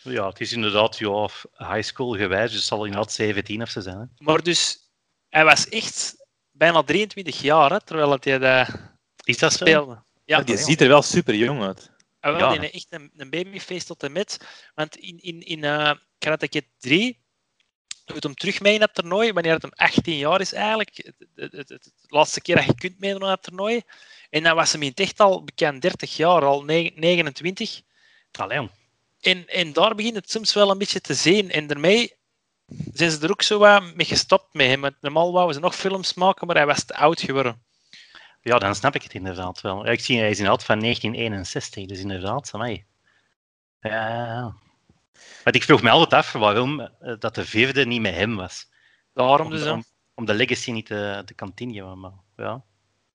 [0.03, 3.81] Ja, het is inderdaad ja, high school gewijs, dus het zal inderdaad 17 of zo
[3.81, 3.99] zijn.
[3.99, 4.25] Hè.
[4.25, 4.91] Maar dus,
[5.29, 8.69] hij was echt bijna 23 jaar, hè, terwijl dat hij dat
[9.25, 9.65] Is dat zo?
[9.65, 10.05] speelde.
[10.25, 11.91] Ja, die ziet er wel super jong uit.
[12.21, 12.61] Ah, wel, Ja.
[12.61, 14.41] die echt een, een babyface tot en met.
[14.75, 17.23] Want in, in, in eh, Karate Kid 3
[18.09, 21.13] doet hem terug mee in het toernooi, wanneer het hem 18 jaar is eigenlijk.
[21.35, 23.83] Het, laatste keer dat je kunt meedoen aan het toernooi.
[24.31, 27.81] En dan was hem in het echt al bekend 30 jaar, al ne- 29.
[28.33, 28.71] Allee, jong.
[29.21, 31.51] En, en daar begint het soms wel een beetje te zien.
[31.51, 32.13] En daarmee
[32.93, 34.97] zijn ze er ook zo wat mee gestopt met hem.
[35.01, 37.63] Normaal wouden ze nog films maken, maar hij was te oud geworden.
[38.41, 39.87] Ja, dan snap ik het inderdaad wel.
[39.87, 42.87] Ik zie, hij is inderdaad van 1961, dus inderdaad, van mij.
[43.81, 44.55] Ja.
[45.45, 48.67] Maar ik vroeg me altijd af waarom eh, dat de vierde niet met hem was.
[49.15, 49.67] Daarom Om, dus.
[49.67, 52.01] om, om de legacy niet te, te continuen.
[52.01, 52.65] Maar, ja.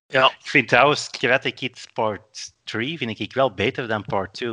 [0.08, 0.26] Ja.
[0.26, 4.50] Ik vind trouwens Karate Kid Part 3 vind ik wel beter dan Part 2.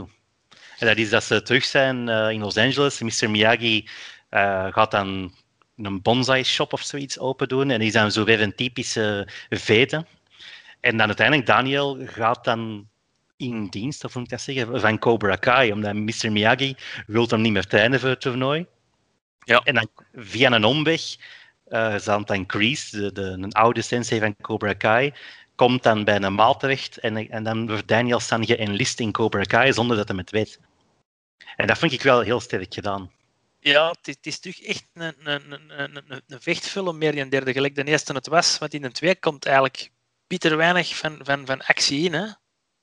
[0.78, 3.00] En dat is dat ze terug zijn eh, in Los Angeles.
[3.00, 3.30] Mr.
[3.30, 3.88] Miyagi
[4.28, 5.34] eh, gaat dan
[5.76, 7.70] een bonsai shop of zoiets open doen.
[7.70, 10.06] En die is dan zo weer een typische vete.
[10.80, 12.88] En dan uiteindelijk Daniel gaat dan
[13.40, 15.72] in dienst, of moet ik dat zeggen, van Cobra Kai.
[15.72, 16.32] Omdat Mr.
[16.32, 16.74] Miyagi
[17.06, 18.66] wil hem niet meer trainen voor het toernooi.
[19.44, 19.60] Ja.
[19.64, 21.02] En dan via een omweg
[21.64, 25.12] eh zal dan Kreese, de, de, een oude sensei van Cobra Kai,
[25.54, 29.42] komt dan bij een maal terecht en, en dan wordt Daniels dan geënlist in Cobra
[29.42, 30.60] Kai zonder dat hij het weet.
[31.56, 33.10] En dat vind ik wel heel sterk gedaan.
[33.60, 37.14] Ja, het is, het is toch echt een, een, een, een, een- een vechtfilm meer
[37.14, 38.58] dan derde, gelijk de eerste het was.
[38.58, 39.90] Want in de twee komt eigenlijk
[40.26, 42.12] Pieter weinig van, van, van actie in.
[42.12, 42.26] Hè?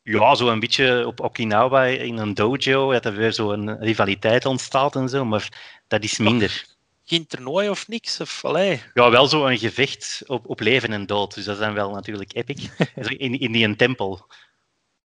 [0.10, 4.96] Ja, zo een beetje op Okinawa in een dojo, dat er weer zo'n rivaliteit ontstaat
[4.96, 5.50] en zo, maar
[5.88, 6.66] dat is minder.
[7.06, 8.20] Geen toernooi of niks.
[8.20, 8.82] Of, allee.
[8.94, 11.92] Ja, wel zo een gevecht op, op leven en dood, dus dat is dan wel
[11.92, 12.70] natuurlijk epic.
[13.18, 14.26] In, in die een tempel.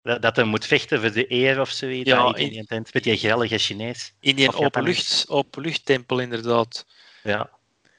[0.03, 2.09] Dat, dat hij moet vechten voor de eer of zoiets.
[2.11, 4.13] Ja, in, in- die met die grellige Chinees.
[4.21, 6.87] In die openlucht, openluchttempel, inderdaad.
[7.23, 7.51] Ja.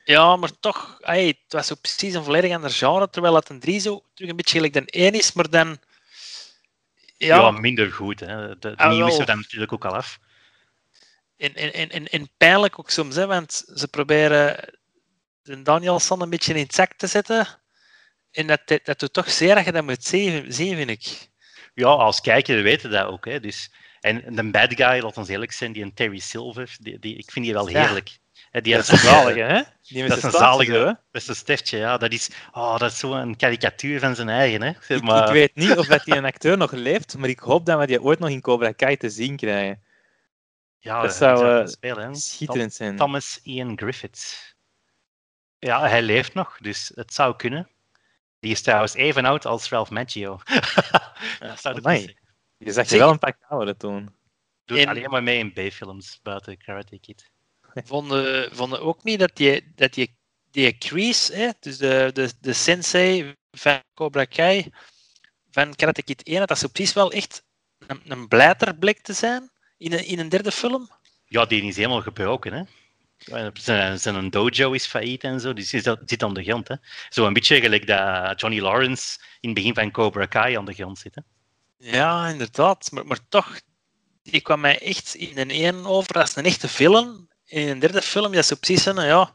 [0.03, 3.59] Ja, maar toch, hey, het was zo precies een volledig ander genre, terwijl het een
[3.59, 5.77] 3 zo terug een beetje gelijk dan 1 is, maar dan...
[7.25, 8.19] Ja, Ja, minder goed.
[8.19, 8.59] Hè.
[8.59, 10.19] De, Ah, is er dan natuurlijk ook al af.
[11.37, 14.73] en, en, en, en, en pijnlijk ook soms, hè, want ze proberen
[15.41, 17.47] de Danielson een beetje in het zak te zetten.
[18.31, 21.29] En dat, dat, doet toch zeer dat je dat moet zien, zien vind ik.
[21.73, 23.25] Ja, als kijker weten dat ook.
[23.25, 23.39] Hè.
[23.39, 27.17] Dus, en de bad guy, laat ons eerlijk zijn, die een Terry Silver, die, die,
[27.17, 27.99] ik vind die wel Ja.
[28.61, 29.61] Die Dat is een zalige, hè?
[29.81, 30.71] Die Dat is een zalige.
[30.71, 30.85] hè?
[30.85, 31.97] Dat is een stiftje, ja.
[31.97, 34.61] Dat is, oh, dat is zo'n karikatuur van zijn eigen.
[34.61, 34.71] Hè.
[34.81, 37.65] Zeg maar, ik weet niet of dat die een acteur nog leeft, maar ik hoop
[37.65, 39.83] dat we die ooit nog in Cobra Kai te zien krijgen.
[40.79, 42.15] ja, dat zou, eh, spelen.
[42.15, 42.95] Schitterend zijn.
[42.95, 44.55] Thomas Ian Griffiths.
[45.59, 47.69] Ja, hij leeft nog, dus het zou kunnen.
[48.39, 50.39] Die is trouwens even oud als Ralph Macchio.
[51.39, 52.17] dat zou het zijn.
[52.57, 54.15] Je zag je wel een pak ouder toen.
[54.65, 57.31] Doet En- alleen maar mee in B-films buiten Karate Kid.
[57.85, 60.15] Vonden, vonden ook niet dat die, dat die,
[60.51, 64.71] die Kreese, hè, dus de, de, de sensei van Cobra Kai,
[65.51, 67.43] van Karate Kid 1, dat dat zo precies wel echt
[67.87, 70.89] een, een blijter te zijn in een, in een derde film.
[71.25, 72.63] Ja, die is helemaal gebroken, hè.
[73.53, 76.67] Zijn, zijn dojo is failliet en zo, dus zit, zit aan de grond.
[76.67, 76.75] Hè.
[77.09, 80.73] Zo een beetje gelijk dat Johnny Lawrence in het begin van Cobra Kai aan de
[80.73, 81.15] grond zit.
[81.15, 81.21] Hè.
[81.77, 82.91] Ja, inderdaad.
[82.91, 83.61] Maar, maar toch,
[84.23, 87.27] die kwam mij echt in een één over als een echte film.
[87.45, 89.33] In een derde film, dat is zo precies een, ja,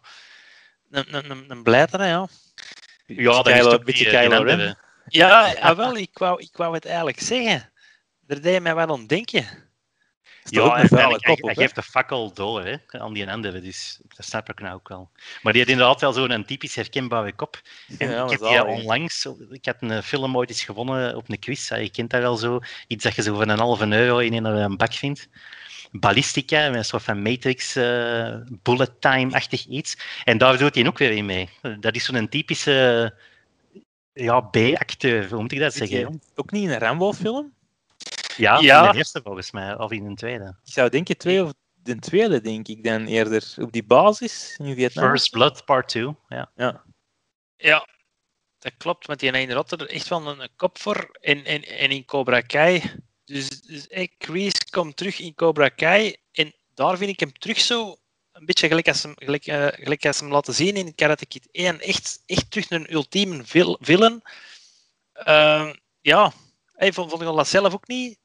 [0.91, 2.29] een, een, een, een blijter, ja.
[3.07, 4.79] Ja, dat is toch beetje eh, Kylo Ren.
[5.09, 7.73] Ja, jawel, ik wou, ik wou het eigenlijk zeggen.
[8.21, 9.47] Daar deed je mij wel aan denken.
[10.51, 11.55] Ja, een en hij hè?
[11.55, 15.11] geeft de fakkel door hè, aan die andere, dus dat snap ik nou ook wel.
[15.43, 17.61] Maar die had inderdaad wel zo'n typisch herkenbare kop.
[17.99, 21.39] En Ja, ik heb die onlangs, ik had een film ooit eens gewonnen op een
[21.39, 24.45] quiz, je kent dat wel zo, iets dat je zo voor een halve euro in
[24.45, 25.29] een bak vindt.
[25.91, 29.97] Ballistica, met een soort van Matrix eh, bullet time-achtig iets.
[30.25, 31.49] En daar doet hij ook weer in mee.
[31.81, 33.15] Dat is zo'n typische
[34.13, 36.21] ja, B-acteur, hoe moet ik dat Zit zeggen?
[36.35, 37.53] Ook niet in een Rambo-film?
[38.37, 38.85] Ja, Ja.
[38.85, 40.57] in de eerste volgens mij, of in een tweede.
[40.65, 43.55] Ik zou denken twee of de tweede, denk ik dan eerder.
[43.57, 45.09] Op die basis in Vietnam.
[45.09, 46.51] First Blood Part 2, ja.
[46.57, 46.83] Ja.
[47.57, 47.89] Ja,
[48.59, 51.17] dat klopt, want die inderdaad er echt wel een, een kop voor.
[51.21, 52.83] En, en, en in Cobra Kai,
[53.29, 56.17] dus, dus hey, Kreese komt terug in Cobra Kai.
[56.33, 57.97] En daar vind ik hem terug zo,
[58.33, 61.49] een beetje gelijk als hem, gelijk, eh, gelijk als hem laten zien in Karate Kid
[61.53, 61.81] 1.
[61.81, 64.23] Echt, echt terug een ultieme vil- villain.
[65.13, 66.33] Ehm, ja,
[66.73, 68.19] hey, vond, vond je dat zelf ook niet?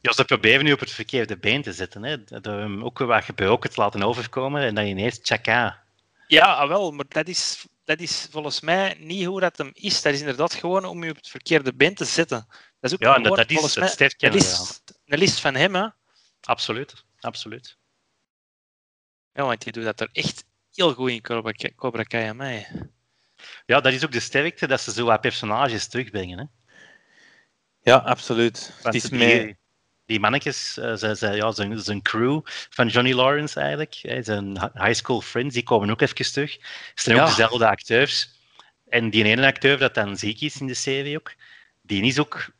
[0.00, 2.02] Ja, ze proberen nu op het verkeerde been te zetten.
[2.02, 2.24] Hè.
[2.24, 5.82] Door hem ook wat gebroken te laten overkomen en dan ineens tjaka.
[6.26, 10.02] Ja, ah, wel, maar dat is, dat is volgens mij niet hoe dat hem is.
[10.02, 12.46] Dat is inderdaad gewoon om je op het verkeerde been te zetten.
[12.80, 13.90] Dat is ook Ja, en dat, is het
[14.34, 15.86] list, een list van hem, hè.
[16.40, 17.78] Absoluut, absoluut.
[19.32, 22.36] Ja, want die doet dat er echt heel goed in Cobra Kai, Cobra Kai aan
[22.36, 22.66] mij.
[23.66, 26.38] Ja, dat is ook de sterkte, dat ze zo wat personages terugbrengen.
[26.38, 26.44] Hè.
[27.82, 28.66] Ja, absoluut.
[28.74, 29.58] Het Want is die, mee...
[30.06, 32.40] die mannetjes, eh, ze- ze- ja, zijn, zijn crew
[32.70, 36.52] van Johnny Lawrence eigenlijk, hè, zijn hi- high school friends, die komen ook even terug.
[36.90, 38.38] Het zijn ook dezelfde acteurs.
[38.88, 41.34] En die ene acteur dat dan ziek is in de serie ook,
[41.82, 42.50] die is ook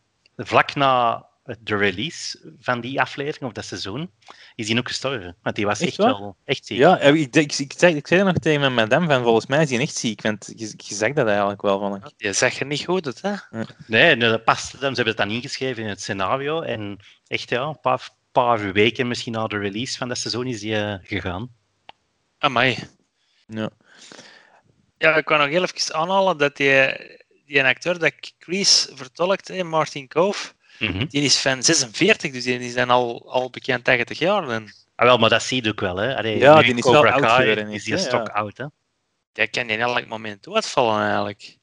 [0.46, 4.11] vlak na de release van die aflevering of dat seizoen,
[4.55, 5.37] is die ook gestorven.
[5.42, 6.79] Want die was Echt echt, wel echt ziek.
[6.79, 9.62] Ja, ik, ik, ik, ik, zei, ik zei nog tegen mijn madame van volgens mij
[9.62, 10.22] is hij echt ziek.
[10.22, 12.12] Want je, je zegt dat eigenlijk wel van.
[12.16, 13.62] Je zegt er niet goed uit, hè?
[13.87, 14.70] Nee, nee, dat past.
[14.70, 16.61] Ze hebben het dan ingeschreven in het scenario.
[16.61, 20.61] En echt, ja, een paar, paar weken misschien na de release van dat seizoen is
[20.61, 21.48] die eh, gegaan.
[22.38, 22.79] Amai.
[23.46, 23.70] Ja.
[24.98, 26.59] Ja, ik kan nog heel even aanhalen dat
[27.50, 31.06] die, die acteur dat Chris vertolkt, hè, Martin Cove, Mhm.
[31.08, 34.46] die is van 46, dus die is dan al, al bekend 80 jaar.
[34.46, 34.70] Dan.
[34.94, 35.96] Ah, wel, maar dat zie je ook wel.
[35.96, 36.16] Hè.
[36.16, 38.32] Allee, Ja, die is wel Cobra oud Kai geworden, is die hè, stok ja.
[38.32, 38.56] oud.
[38.56, 38.64] Hè.
[39.32, 41.56] Die kan in elk moment uitvallen, eigenlijk.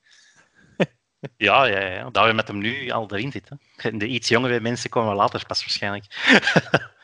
[1.38, 3.62] Ja, ja, ja, dat we met hem nu al erin zitten.
[3.92, 6.06] De iets jongere mensen komen later pas waarschijnlijk.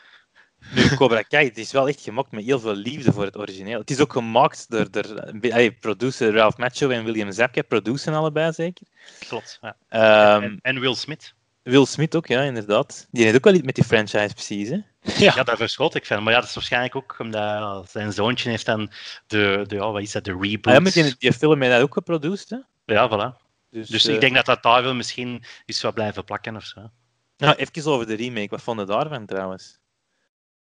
[0.74, 3.78] Nu, Cobra Kai, het is wel echt gemaakt met heel veel liefde voor het origineel.
[3.78, 8.86] Het is ook gemaakt door, door producer Ralph Macchio en William Zabka, produceren allebei zeker.
[9.28, 9.58] Klopt.
[9.60, 9.76] Ja.
[9.88, 11.34] Ehm, en, en Will Smith.
[11.62, 13.06] Will Smith ook, ja, inderdaad.
[13.10, 14.68] Die heeft ook wel iets met die franchise, precies.
[14.68, 14.78] Hè?
[15.18, 16.22] Ja, daar verschoot ik van.
[16.22, 18.90] Maar ja, dat is waarschijnlijk ook omdat ja, zijn zoontje heeft dan
[19.26, 20.66] de, de ja, wat is dat, de reboot.
[20.66, 22.62] Ah, ja, maar die, die film heeft dat ook geproduceerd.
[22.84, 22.94] Hè?
[22.94, 23.42] Ja, voilà.
[23.70, 26.64] Dus, Dus eh, ik denk dat dat daar wel misschien is wat blijven plakken of
[26.64, 26.90] zo.
[27.36, 28.48] ja, even over de remake.
[28.48, 29.78] Wat vond je daarvan trouwens?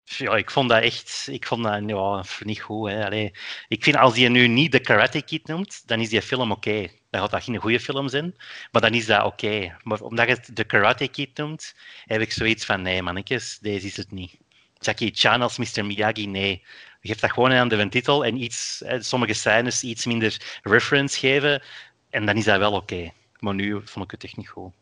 [0.10, 2.90] Ja, ik vond dat echt, ik vond dat ja, niet goed.
[2.90, 3.06] Hè.
[3.06, 3.34] Allee,
[3.68, 6.88] ik vind als je nu niet de Karate Kid noemt, dan is die film oké.
[7.10, 8.36] Dan gaat dat geen goede film zijn,
[8.72, 9.78] maar dan is dat oké.
[9.84, 13.88] Maar omdat je het de Karate Kid noemt, heb ik zoiets van, nee mannetjes, deze
[13.88, 14.38] is het niet.
[14.80, 15.86] Jackie Chan als Mr.
[15.86, 16.64] Miyagi, nee.
[17.02, 21.64] Geef dat gewoon een andere titel en iets, eh, sommige scènes iets minder reference geven,
[22.10, 23.12] en dan is dat wel oké.
[23.40, 24.74] Maar nu vond ik het echt niet goed.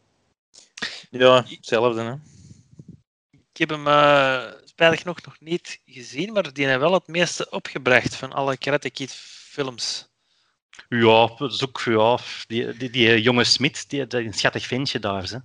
[1.09, 2.01] Ja, hetzelfde.
[2.01, 2.13] Hè?
[3.31, 7.49] Ik heb hem uh, spijtig nog, nog niet gezien, maar die heeft wel het meeste
[7.49, 9.11] opgebracht van alle Karate Kid
[9.49, 10.07] films.
[10.89, 14.65] Ja, dat is ook, ja, die, die, die jonge Smit, die, dat is een schattig
[14.65, 15.27] ventje daar.
[15.27, 15.41] Ze.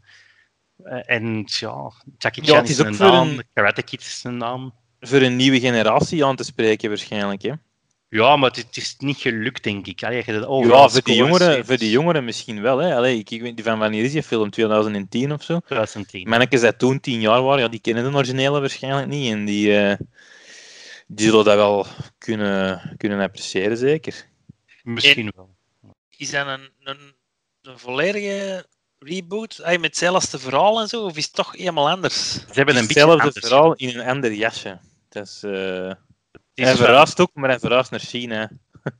[0.85, 4.01] Eh, En ja, Jackie Ja, Chan is, is ook een voor naam, een- Karate Kid
[4.01, 4.75] is een naam.
[5.01, 7.43] Voor een nieuwe generatie aan te spreken, waarschijnlijk.
[7.43, 7.53] Hè?
[8.11, 10.03] Ja, maar het, is niet gelukt, denk ik.
[10.03, 12.79] Allee, je Ja, voor die, jongeren, voor die jongeren misschien wel.
[12.79, 12.95] Hè?
[12.97, 14.51] Allee, ik, ik weet niet van wanneer is die film?
[14.51, 15.59] 2010 of zo?
[15.59, 16.29] 2010.
[16.29, 19.33] Mannetjes dat toen tien jaar waren, ja, die kennen de originele waarschijnlijk niet.
[19.33, 19.97] En die, eh,
[21.07, 21.87] die zullen dat wel
[22.19, 24.27] kunnen, kunnen appreciëren, zeker.
[24.83, 25.55] Misschien wel.
[26.17, 27.15] Is dat een, een,
[27.63, 28.67] een volledige
[28.99, 29.61] reboot?
[29.63, 31.05] Ay, met hetzelfde verhaal en zo?
[31.05, 32.33] Of is het toch helemaal anders?
[32.33, 33.47] Ze hebben een beetje Hetzelfde anders.
[33.47, 34.79] verhaal in een ander jasje.
[35.09, 35.93] Dat is, eh,
[36.61, 38.51] Het hij is verrast ook, maar hij verrast naar China.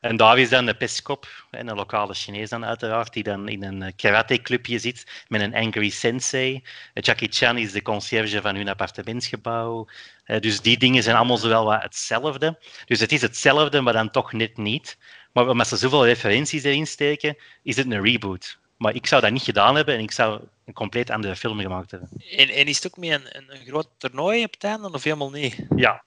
[0.00, 3.62] En daar is dan de pestkop, en een lokale Chinees dan uiteraard, die dan in
[3.64, 6.62] een eh, karate-clubje zit met een angry sensei.
[6.92, 9.86] Eh, Jackie Chan is de conciërge van hun appartementsgebouw.
[10.24, 12.58] Eh, Dus die dingen zijn allemaal zowel wat hetzelfde.
[12.86, 14.98] Dus het is hetzelfde, maar dan toch net niet.
[15.32, 18.58] Maar omdat ze zoveel referenties erin steken, is het een reboot.
[18.76, 21.90] Maar ik zou dat niet gedaan hebben en ik zou een compleet andere film gemaakt
[21.90, 22.08] hebben.
[22.36, 25.02] En, en is het ook met een, een, een groot toernooi op het einde, of
[25.02, 25.56] helemaal niet?
[25.76, 26.04] Ja,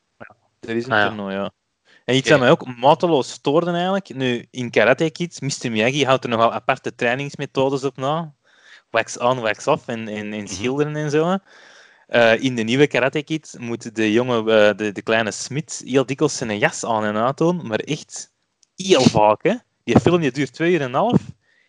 [0.67, 1.07] Er is een Ah, ja.
[1.07, 1.51] toernooi, ja.
[2.05, 2.29] En iets Oké.
[2.29, 4.15] dat mij ook mateloos stoorde eigenlijk.
[4.15, 5.71] Nu, in Karate Kids, Mr.
[5.71, 8.33] Miyagi houdt er nogal aparte trainingsmethodes op na.
[8.89, 11.37] Wax on, wax off en, en, en schilderen en zo.
[12.07, 16.05] Eh, in de nieuwe Karate Kid moet de jonge, eh, de, de kleine Smit heel
[16.05, 18.31] dikwijls zijn jas aan en uitdoen, maar echt
[18.75, 19.43] heel vaak.
[19.43, 19.53] Hè?
[19.83, 21.19] Die film die duurt twee uur en een half.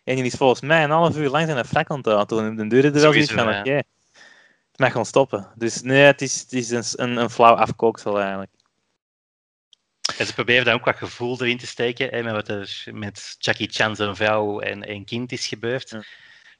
[0.03, 2.43] En die is volgens mij een half uur lang zijn frak aan het uitdoen.
[2.45, 5.47] En dan duurde er wel zoiets Sowieso, van, oké, het mag gaan stoppen.
[5.55, 8.51] Dus nee, het is, het is een, een, een flauw afkooksel eigenlijk.
[10.19, 13.35] En ze proberen dan ook wat gevoel erin te steken, hè, met wat er met
[13.37, 15.89] Jackie Chan zijn vrouw en, en kind is gebeurd.
[15.89, 16.03] Ja.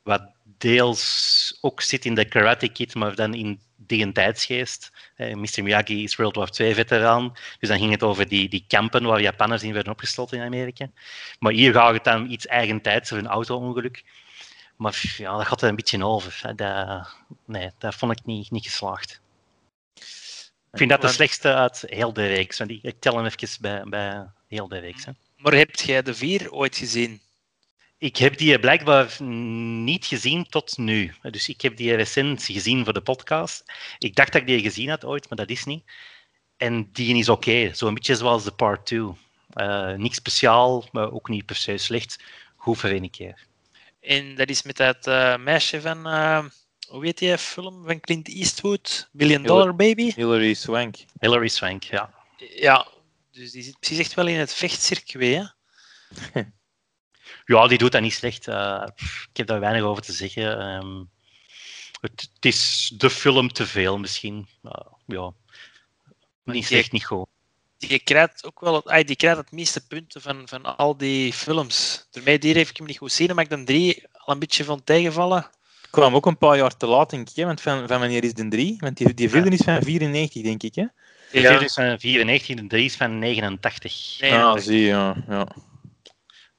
[0.03, 4.91] Wat deels ook zit in de Karate Kid, maar dan in die tijdsgeest.
[5.15, 5.63] Eh, Mr.
[5.63, 9.63] Miyagi is World War II-veteraan, dus dan ging het over die, die kampen waar Japanners
[9.63, 10.89] in werden opgesloten in Amerika.
[11.39, 14.03] Maar hier gaat het dan iets eigentijds, een auto-ongeluk.
[14.75, 16.55] Maar ja, dat gaat er een beetje over.
[16.55, 19.21] Dat, nee, dat vond ik niet, niet geslaagd.
[20.71, 22.57] Ik vind dat de slechtste uit heel de reeks.
[22.57, 25.05] Want ik, tel hem even bij, bij heel de reeks.
[25.05, 25.11] Hè.
[25.37, 27.21] Maar heb jij de vier ooit gezien?
[27.97, 31.13] Ik heb die blijkbaar niet gezien tot nu.
[31.21, 33.63] Dus ik heb die recent gezien voor de podcast.
[33.97, 35.83] Ik dacht dat ik die gezien had ooit, maar dat is niet.
[36.57, 37.73] En die is oké.
[37.73, 39.13] Zo'n beetje zoals de part 2.
[39.53, 42.23] Eh niks speciaal, maar ook niet per se slecht.
[42.55, 43.47] Goed voor één keer.
[44.01, 46.45] En dat is met dat eh, meisje van, eh,
[46.89, 49.09] hoe heet die film van Clint Eastwood?
[49.11, 50.11] Billion Heel- Dollar Baby?
[50.15, 50.95] Hilary Swank.
[51.19, 52.13] Hilary Swank, ja.
[52.55, 52.87] Ja,
[53.31, 55.51] dus die zit precies echt wel in het vechtcircuit.
[56.33, 56.41] Hè?
[57.45, 58.47] Ja, die doet dat niet slecht.
[58.47, 60.59] Eh, pff, ik heb daar weinig over te zeggen.
[60.59, 61.03] Ehm,
[62.01, 64.47] het, het is de film te veel misschien.
[64.63, 64.71] Uh,
[65.05, 65.31] ja.
[66.43, 67.27] Niet die- slecht, niet goed.
[67.77, 71.33] Die krijgt ook wel het, ay, die krijgt het meeste punten van, van al die
[71.33, 72.07] films.
[72.11, 74.63] Daarmee die heb ik hem niet goed zien, maar ik dan drie al een beetje
[74.63, 75.49] van tegenvallen.
[75.89, 77.35] Kwam ook een paar jaar te laat, denk ik.
[77.35, 77.45] Hè?
[77.45, 78.75] Want van, van wanneer is de 3?
[78.79, 80.75] Want die, die vierde is van 94, denk ik.
[80.75, 80.85] Hè?
[81.31, 81.49] De Ja.
[81.49, 84.17] vierde is van 94 en de drie is van 89.
[84.19, 84.63] Nee, ah, nee.
[84.63, 85.23] zie je, ja.
[85.27, 85.47] ja.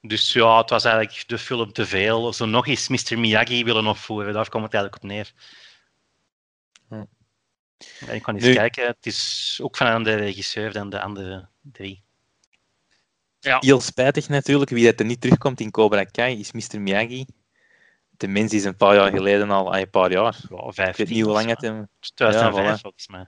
[0.01, 2.33] Dus ja, het was eigenlijk de film te veel.
[2.33, 3.19] Zo nog eens Mr.
[3.19, 5.31] Miyagi willen opvoeren, daar komt het eigenlijk op neer.
[6.87, 7.03] Hm.
[8.05, 11.01] Ja, ik kan eens Nu- kijken, het is ook van een andere regisseur dan de
[11.01, 12.03] andere drie.
[13.39, 14.69] Heel spijtig natuurlijk.
[14.69, 16.81] Wie dat er niet terugkomt in Cobra Kai is Mr.
[16.81, 17.25] Miyagi.
[18.21, 20.35] De mens is een paar jaar geleden al, een paar jaar.
[20.49, 21.69] Ja, Ik 15, weet niet hoe lang het mij.
[21.69, 21.87] hem...
[22.15, 22.81] 2005 Ja, voilà.
[22.81, 23.27] volgens mij.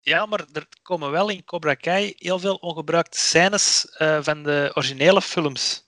[0.00, 4.70] Ja, maar er komen wel in Cobra Kai heel veel ongebruikte scènes eh, van de
[4.74, 5.84] originele films.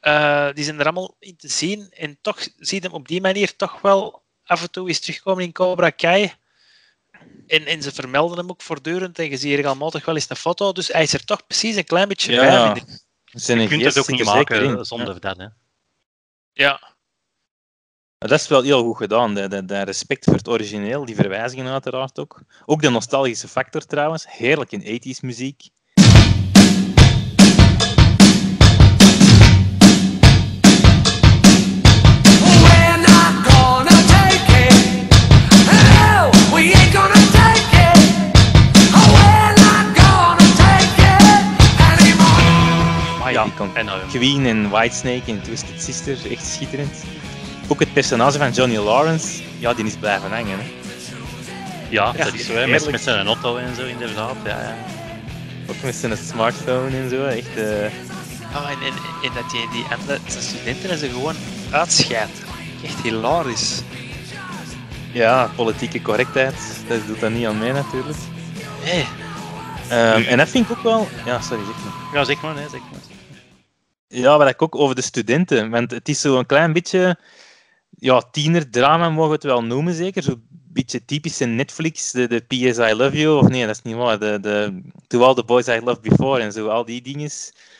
[0.00, 1.90] Eh, die zijn er allemaal in te zien.
[1.90, 5.44] En toch zie je hem op die manier toch wel af en toe eens terugkomen
[5.44, 6.32] in Cobra Kai.
[7.46, 9.18] En, en ze vermelden hem ook voortdurend.
[9.18, 10.72] En je ziet regelmatig wel eens een foto.
[10.72, 12.74] Dus hij is er toch precies een klein beetje Ja, bij, ja.
[12.74, 12.84] ik.
[13.24, 15.36] Zijn Je kunt het ook niet zeker maken zonder dat.
[15.36, 15.46] Hè.
[16.58, 16.96] Ja,
[18.18, 19.34] dat is wel heel goed gedaan.
[19.34, 22.42] De, de, de respect voor het origineel, die verwijzingen uiteraard ook.
[22.66, 24.26] Ook de nostalgische factor trouwens.
[24.28, 25.68] Heerlijk in 80s muziek.
[43.60, 46.96] Eh, Queen en Whitesnake en Twisted Sister, echt schitterend.
[47.68, 50.58] Ook het personage van Johnny Lawrence, ja, die is blijven hangen.
[50.58, 50.64] Hè.
[51.88, 54.34] ja, Ja, dat is zo, hè, met, zijn auto en zo inderdaad.
[54.44, 54.76] Ja, ja.
[55.70, 57.56] Ook met zijn smartphone en zo, echt...
[57.56, 57.90] eh,
[58.52, 58.92] Ah, en, en,
[59.22, 61.34] en dat die, die andere zijn studenten en ze gewoon
[61.70, 62.42] uitscheidt.
[62.84, 63.80] Echt hilarisch.
[65.12, 66.54] ja, politieke correctheid,
[66.88, 68.16] dat doet dat niet aan mee natuurlijk.
[68.84, 69.06] Nee.
[69.88, 71.08] Ehm, en dat vind ik ook wel...
[71.24, 72.20] Ja, sorry, zeg maar.
[72.20, 73.07] ja, zeg maar, nee, zeg maar.
[74.08, 75.70] Ja, wat ik ook over de studenten.
[75.70, 77.18] Want het is zo een klein beetje.
[77.90, 80.22] Ja, tienerdrama mogen we het wel noemen, zeker.
[80.22, 83.38] Zo'n beetje typische Netflix, de, de PS I Love You.
[83.38, 84.18] Of nee, dat is niet waar.
[84.18, 87.30] De, de To All the Boys I Loved Before en zo, al die dingen.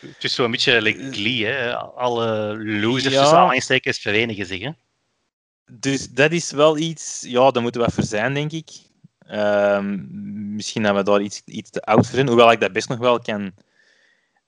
[0.00, 1.76] Het is zo'n beetje like Glee, hè.
[1.76, 3.20] Alle losers Ja.
[3.20, 4.60] tussen aanstekens verenigen zich.
[4.62, 4.70] Hè.
[5.70, 7.24] Dus dat is wel iets.
[7.26, 8.70] Ja, daar moeten we voor zijn, denk ik.
[9.18, 9.96] Ehm,
[10.54, 12.26] misschien dat we daar iets, iets te oud voor zijn.
[12.26, 13.52] Hoewel ik dat best nog wel kan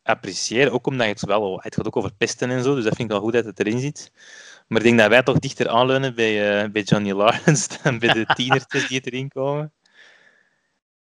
[0.03, 0.73] appreciëren.
[0.73, 1.61] Ook omdat het wel.
[1.63, 2.75] Het gaat ook over pesten en zo.
[2.75, 4.13] Dus dat vind ik wel goed dat het erin zit.
[4.69, 8.13] Maar ik denk dat wij toch dichter aanleunen bij, eh, bij Johnny Lawrence dan bij
[8.13, 9.73] de tienertjes die erin komen.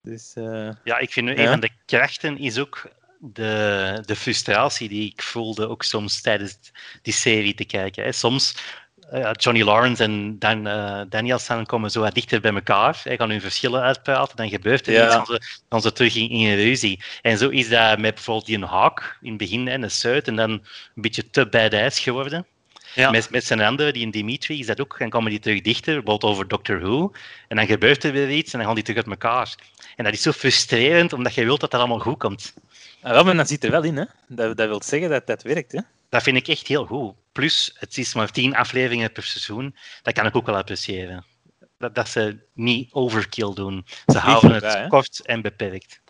[0.03, 1.37] Dus eh, Ja, ik vind Ja.
[1.37, 6.59] een van de krachten is ook de, de frustratie die ik voelde ook soms tijdens
[7.03, 8.05] die serie te kijken.
[8.05, 8.13] Hè.
[8.13, 8.55] Soms,
[9.11, 10.63] eh, Johnny Lawrence en Dan,
[11.09, 13.01] Danielson komen zo wat dichter bij elkaar.
[13.05, 15.07] Hij gaan hun verschillen uitpraten, dan gebeurt er Ja.
[15.07, 15.15] iets,
[15.69, 17.01] gaan ze, ze terug in, in een ruzie.
[17.23, 20.29] En zo is dat met bijvoorbeeld die een haak in het begin, hè, een suit,
[20.29, 20.63] en dan een
[20.95, 22.47] beetje te bij de ijs geworden.
[22.95, 23.11] Ja.
[23.11, 24.99] Met, met zijn andere, die in Dimitri, is dat ook.
[24.99, 27.13] Dan komen die terug dichter, bijvoorbeeld over Doctor Who.
[27.49, 29.55] En dan gebeurt er weer iets en dan gaan die terug uit elkaar.
[29.97, 32.55] En dat is zo frustrerend, omdat je wilt dat dat allemaal goed komt.
[33.03, 34.05] ah, wel, maar dat zit er wel in, hè?
[34.29, 35.73] Dat, dat wil zeggen dat dat werkt.
[35.73, 35.81] Hè?
[36.09, 37.15] Dat vind ik echt heel goed.
[37.33, 39.77] Plus, het is maar tien afleveringen per seizoen.
[40.03, 41.25] Dat kan ik ook wel appreciëren.
[41.79, 43.87] Dat, dat ze niet overkill doen.
[44.07, 46.01] Ze houden het kort en beperkt.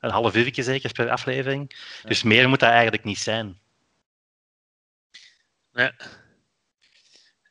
[0.00, 1.76] Een half uurtje zeker per aflevering.
[2.02, 3.58] Dus meer moet dat eigenlijk niet zijn.
[5.72, 5.94] Ja.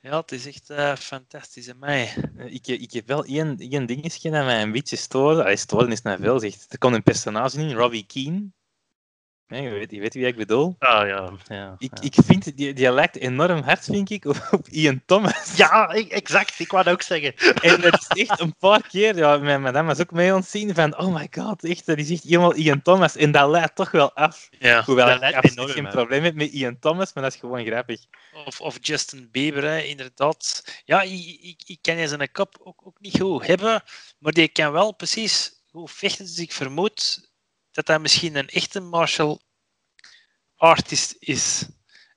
[0.02, 2.14] Ja, het is echt eh, fantastisch in mij.
[2.38, 5.42] Ik, ik heb wel één, één dingetje dat mij een beetje stoorde.
[5.42, 6.66] Hij stoorde is naar veel zegt.
[6.70, 8.52] Er komt een personage in, Robbie Keane.
[9.48, 10.76] Nee, je, weet, je weet wie ik bedoel.
[10.80, 11.76] Ah ja, ja.
[11.78, 12.02] Ik, ja.
[12.02, 15.56] ik vind, die, die lijkt enorm hard, vind ik, op, op Ian Thomas.
[15.56, 16.60] Ja, exact.
[16.60, 17.34] Ik wou dat ook zeggen.
[17.72, 20.98] En dat is echt een paar keer, ja, mijn madame was ook mee ontzien van,
[20.98, 23.16] oh my god, echt, dat is echt helemaal Ian Thomas.
[23.16, 24.50] En dat leidt toch wel af.
[24.60, 24.84] Ja.
[24.84, 28.00] Hoewel dat ik enorm geen probleem heb met Ian Thomas, maar dat is gewoon grappig.
[28.46, 30.64] Of, of Justin Bieber, hè, inderdaad.
[30.86, 33.84] Ja, ik, ik, ik kan zijn kop ook, ook niet goed hebben,
[34.20, 36.26] maar die kan wel precies goed vechten.
[36.26, 37.25] Dus ik vermoed
[37.76, 39.42] dat dat misschien een echte martial
[40.56, 41.68] artist is.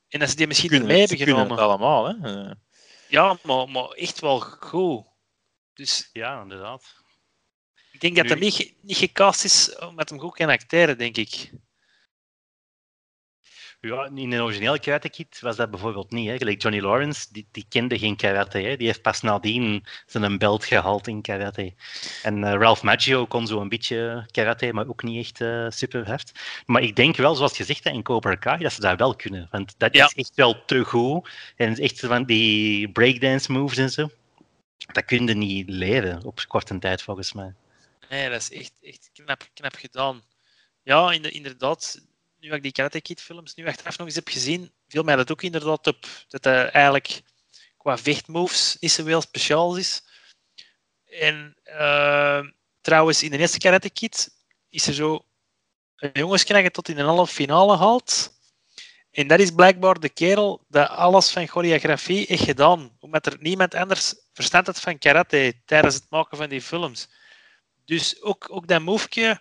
[0.09, 1.87] En dat ze die misschien Kunnen, ermee ze hebben kunnen het genomen.
[1.87, 2.49] allemaal, hè.
[2.51, 2.55] Eh,
[3.09, 5.05] Ja, maar, maar echt wel goed.
[5.75, 6.95] Dus Ja, inderdaad.
[7.93, 11.51] ik denk dat hij niet, niet gecast is omdat hem goed kan acteren, denk ik.
[13.81, 16.29] Ja, in een originele Karate Kid was dat bijvoorbeeld niet.
[16.29, 16.37] Hè.
[16.37, 18.59] Gelijk Johnny Lawrence, die, die kende geen karate.
[18.59, 18.77] Hè.
[18.77, 21.75] Die heeft pas nadien zijn belt gehaald in karate.
[22.23, 26.07] En eh, Ralph Macchio kon zo een beetje karate, maar ook niet echt eh super
[26.07, 26.33] hard.
[26.67, 29.49] Maar ik denk wel, zoals gezegd in Cobra Kai, dat ze dat wel kunnen.
[29.51, 30.05] Want dat Ja.
[30.07, 31.29] is echt wel te goed.
[31.57, 34.11] En het is echt van die breakdance moves en zo.
[34.93, 37.55] Dat kun je niet leren op korte tijd, volgens mij.
[38.09, 40.23] Nee, dat is echt, echt knap, knap gedaan.
[40.83, 42.01] Ja, inde- inderdaad.
[42.41, 45.31] Nu ik die Karate Kid films nu achteraf nog eens heb gezien, viel mij dat
[45.31, 46.07] ook inderdaad op.
[46.29, 47.23] Dat hij eigenlijk
[47.77, 50.03] qua vechtmoves niet zo heel speciaal is.
[51.05, 52.41] En eh,
[52.81, 54.31] trouwens, in de eerste Karate Kid
[54.69, 55.27] is er zo
[55.97, 58.37] een jongensknager tot in een halve finale haalt.
[59.11, 62.97] En dat is blijkbaar de kerel dat alles van choreografie heeft gedaan.
[63.01, 67.09] Omdat er niemand anders verstand had van karate tijdens het maken van die films.
[67.85, 69.41] Dus ook, ook dat moveje,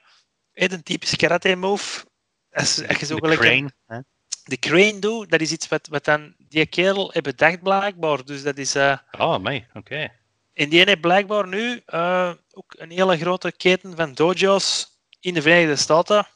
[0.51, 2.05] hè, een typisch karate move.
[2.51, 3.99] Zo gelijk een- crane, hè?
[4.43, 8.25] de crane doet, dat is iets wat, wat dan die kerel heeft bedacht blijkbaar.
[8.25, 8.75] Dus dat is...
[8.75, 10.11] eh, Oh, mij, oké.
[10.53, 14.87] en die heeft blijkbaar nu eh, ook een hele grote keten van dojo's
[15.19, 16.27] in de Verenigde Staten.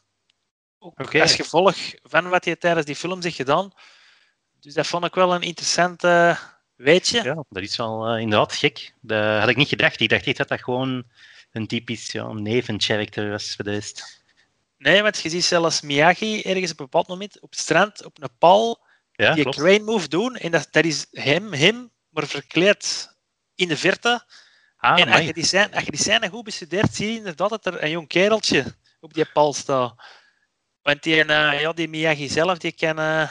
[0.80, 1.22] Ook Oké.
[1.22, 3.72] als gevolg van wat hij tijdens die films heeft gedaan.
[4.59, 6.38] Dus dat vond ik wel een interessant eh,
[6.76, 7.24] weetje.
[7.24, 8.93] Ja, dat is wel inderdaad gek.
[9.01, 9.99] Dat had ik niet gedacht.
[9.99, 11.03] Ik dacht echt dat dat gewoon
[11.51, 14.21] een typisch ja, nevencharacter was voor de rest.
[14.82, 18.22] Nee, want je ziet zelfs Miyagi ergens op een bepaald moment op het strand, op
[18.22, 19.58] een paal, Ja, die klopt.
[19.58, 20.36] crane move doen.
[20.36, 23.16] En dat, dat is hem, hem, maar verkleed
[23.56, 24.24] in de verte.
[24.78, 27.50] Ah, en als je, die scène, als je die scène goed bestudeert, zie je inderdaad
[27.50, 30.04] dat er een jong kereltje op die paal staat.
[30.82, 33.30] Want die, eh, ja, die Miyagi zelf, die kan eh,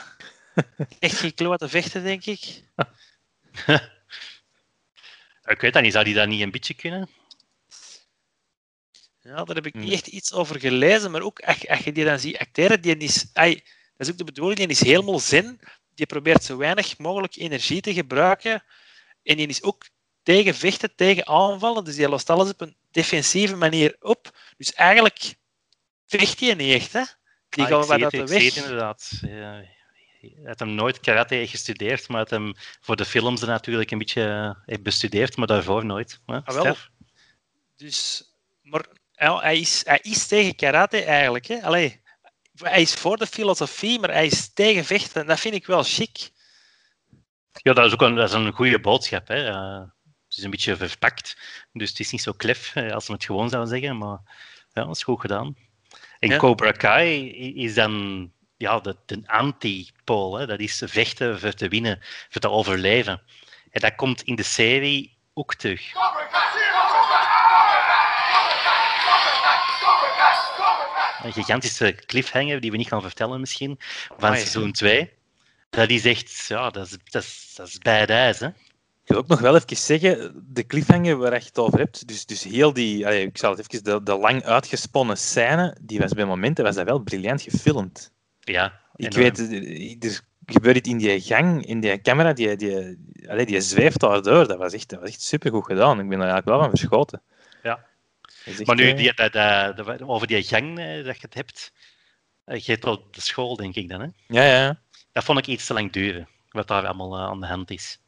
[0.99, 2.63] echt geen klote vechten, denk ik.
[5.45, 5.93] Ik weet dat niet.
[5.93, 7.09] Zou die dat niet een beetje kunnen?
[9.23, 12.05] Ja, daar heb ik niet echt iets over gelezen, maar ook als, als je die
[12.05, 13.55] dan ziet acteren, die is, ai,
[13.97, 15.59] dat is ook de bedoeling, die is helemaal zen.
[15.95, 18.65] Die probeert zo weinig mogelijk energie te gebruiken.
[19.23, 19.89] En die is ook
[20.23, 24.39] tegen vechten, tegen aanvallen, dus die lost alles op een defensieve manier op.
[24.57, 25.35] Dus eigenlijk
[26.07, 27.03] vecht hij niet echt, hè.
[27.49, 28.55] Die Ah, gaan ik uit het, de ik weg.
[28.55, 29.11] het inderdaad.
[29.21, 29.65] Ja,
[30.21, 33.99] hij had hem nooit karate gestudeerd, maar had hem voor de films er natuurlijk een
[33.99, 36.21] beetje eh, heeft bestudeerd, maar daarvoor nooit.
[36.27, 36.41] Hè?
[36.45, 36.77] Ah, wel.
[37.77, 38.25] Dus,
[38.63, 38.85] maar
[39.21, 41.47] hij, is, hij is tegen karate eigenlijk.
[41.47, 41.63] Hè?
[41.63, 42.01] Allee,
[42.63, 45.21] hij is voor de filosofie, maar hij is tegen vechten.
[45.21, 46.31] En dat vind ik wel chic.
[47.53, 49.29] Ja, dat is ook een, dat is een goede boodschap.
[49.29, 49.49] Hè.
[49.49, 49.81] Eh,
[50.29, 51.37] het is een beetje verpakt,
[51.73, 54.19] dus het is niet zo klef eh, als we het gewoon zouden zeggen, maar
[54.73, 55.57] ja, dat is goed gedaan.
[56.19, 56.37] En Ja.
[56.37, 60.39] Cobra Kai is dan ja, de, de anti-pool.
[60.39, 60.47] hè.
[60.47, 61.99] Dat is vechten voor te winnen,
[62.29, 63.23] voor te overleven.
[63.71, 65.93] En dat komt in de serie ook terug.
[71.25, 73.77] Een gigantische cliffhanger die we niet gaan vertellen misschien,
[74.09, 74.41] van Amai.
[74.41, 75.11] seizoen 2.
[75.71, 78.47] Dat is echt, ja, dat is, dat is, dat is badass, hè.
[78.47, 82.27] Ik wil ook nog wel even zeggen, de cliffhanger waar je het over hebt, dus,
[82.27, 86.13] dus heel die, allee, ik zal het even, de, de lang uitgesponnen scène, die was
[86.13, 88.11] bij momenten was dat wel briljant gefilmd.
[88.41, 89.35] Ja, Ik enorm.
[89.37, 92.99] weet, er gebeurt iets in die gang, in die camera, die, die,
[93.29, 94.47] allee, die zweeft daardoor.
[94.49, 96.01] Dat was echt, dat was echt supergoed gedaan.
[96.01, 97.23] Ik ben er eigenlijk wel van verschoten.
[97.63, 97.85] Ja.
[98.65, 101.73] Maar nu, eh, die, dat, dat, dat- over die gang eh, dat je het hebt,
[102.45, 104.01] eh, je hebt wel de school, denk ik dan.
[104.01, 104.07] Hè?
[104.29, 104.81] Ja, ja.
[105.13, 107.99] Dat vond ik iets te lang duren, wat daar allemaal aan de hand is.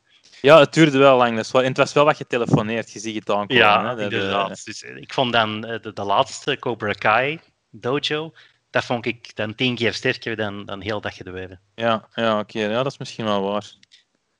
[0.40, 1.50] Ja, het duurde wel lang.
[1.52, 3.56] Wel, en het was wel wat getelefoneerd, je ziet het aankomen.
[3.56, 4.64] ja, hè, dat, inderdaad.
[4.64, 8.32] Dus, ik vond dan de, de laatste Cobra Kai dojo,
[8.70, 11.60] dat vond ik dan tien keer sterker dan, dan heel dat gedweven.
[11.74, 12.58] ja, ja oké.
[12.60, 13.72] Ja, dat is misschien wel waar.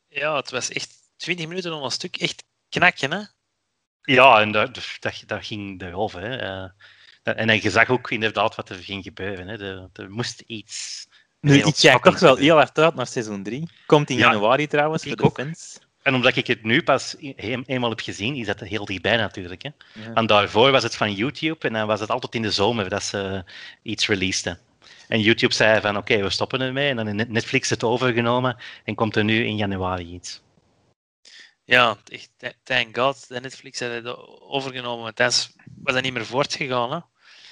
[0.09, 2.17] Ja, het was echt 20 minuten om een stuk.
[2.17, 3.21] Echt knakken, hè?
[4.03, 6.21] Ja, en dat, dat, dat ging erover.
[6.21, 6.37] Hè.
[6.37, 6.69] Eh,
[7.23, 9.49] en je zag ook inderdaad wat er ging gebeuren.
[9.49, 9.59] Hè.
[9.59, 11.07] Er, er moest iets.
[11.41, 13.69] Nu, ik kijk toch wel heel hard uit naar seizoen 3.
[13.87, 15.41] Komt in Ja, januari trouwens, voor de ook.
[15.41, 15.79] fans.
[16.03, 19.63] En omdat ik het nu pas een- eenmaal heb gezien, is dat heel dichtbij natuurlijk.
[19.63, 19.69] Hè.
[19.93, 20.13] Ja.
[20.15, 23.03] En daarvoor was het van YouTube en dan was het altijd in de zomer dat
[23.03, 23.45] ze
[23.83, 24.59] iets releaseden.
[25.09, 26.89] En YouTube zei van oké, we stoppen ermee.
[26.89, 30.41] En dan heeft Netflix het overgenomen en komt er nu in januari iets.
[31.73, 33.29] Ja, echt, th- thank god.
[33.29, 35.53] De Netflix had het overgenomen, want dat is-
[35.83, 36.97] was dat niet meer voortgegaan, hè?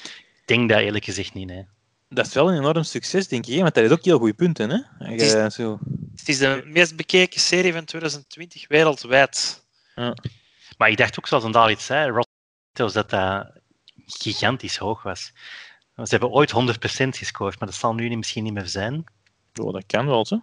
[0.05, 1.47] Ik denk dat eerlijk gezegd niet.
[1.47, 1.67] Nee.
[2.09, 3.55] Dat is wel een enorm succes, denk ik.
[3.55, 4.71] hè, Want dat is ook heel goede punten.
[4.71, 4.79] Hè?
[5.13, 5.79] Het is- zo.
[6.17, 9.65] Het is de meest bekeken serie van 2020 wereldwijd.
[10.79, 13.51] Maar ik dacht ook, zoals een daar iets zei, Rotten dat dat
[14.07, 15.33] gigantisch hoog was.
[15.95, 19.05] Ze hebben ooit 100% gescoord, maar dat zal nu niet- misschien niet meer zijn.
[19.55, 20.41] Oh, dat kan wel, zo.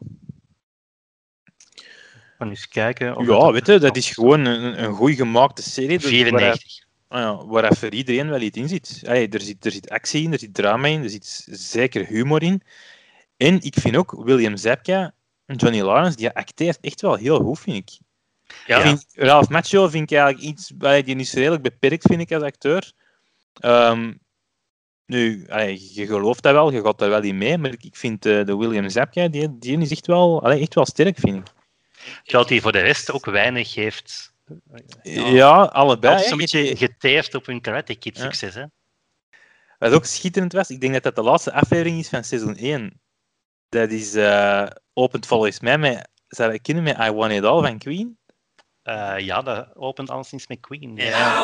[2.40, 3.16] Eens kijken.
[3.18, 5.88] of Ja, dat- weet je, dat is gewoon een, een goed gemaakte serie.
[6.00, 6.86] dus waar, 94.
[7.08, 9.02] ah ja, waar voor iedereen wel iets in zit.
[9.06, 9.66] Allee, er zit.
[9.66, 12.62] Er zit actie in, er zit drama in, er zit zeker humor in.
[13.38, 15.14] En ik vind ook William Zabka
[15.46, 17.98] en Johnny Lawrence, die acteert echt wel heel goed, vind ik.
[18.66, 22.22] Ja, Ik Vind, Ralph Macchio vind ik eigenlijk iets, allee, die is redelijk beperkt, vind
[22.22, 22.92] ik, als acteur.
[23.54, 24.14] Ehm,
[25.06, 28.26] nu, allee, je gelooft dat wel, je gaat daar wel in mee, maar ik, vind
[28.26, 31.56] eh, de William Zabka, die, die is echt wel, allee, echt wel sterk, vind ik.
[32.24, 34.34] Terwijl hij voor de rest ook weinig heeft.
[35.04, 36.16] Ja, allebei.
[36.16, 38.24] Dat is een Je- beetje geteerd op hun Karate Kid Ja.
[38.24, 38.54] succes.
[38.54, 38.64] Hè?
[39.78, 43.02] Wat ook schitterend was, ik denk dat dat de laatste aflevering is van seizoen 1.
[43.70, 47.62] Dat is, eh opent volgens mij met, zou ik kennen met I Want It All
[47.62, 48.18] van Queen.
[48.82, 50.96] Eh, ja, dat opent alleszins met Queen.
[50.96, 51.44] Ja.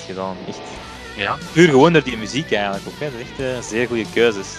[0.00, 0.60] Gedaan, echt.
[1.16, 1.38] Ja.
[1.52, 3.10] Puur gewoon door die muziek eigenlijk ook, hè.
[3.10, 4.58] Dat is echt eh, zeer goede keuzes.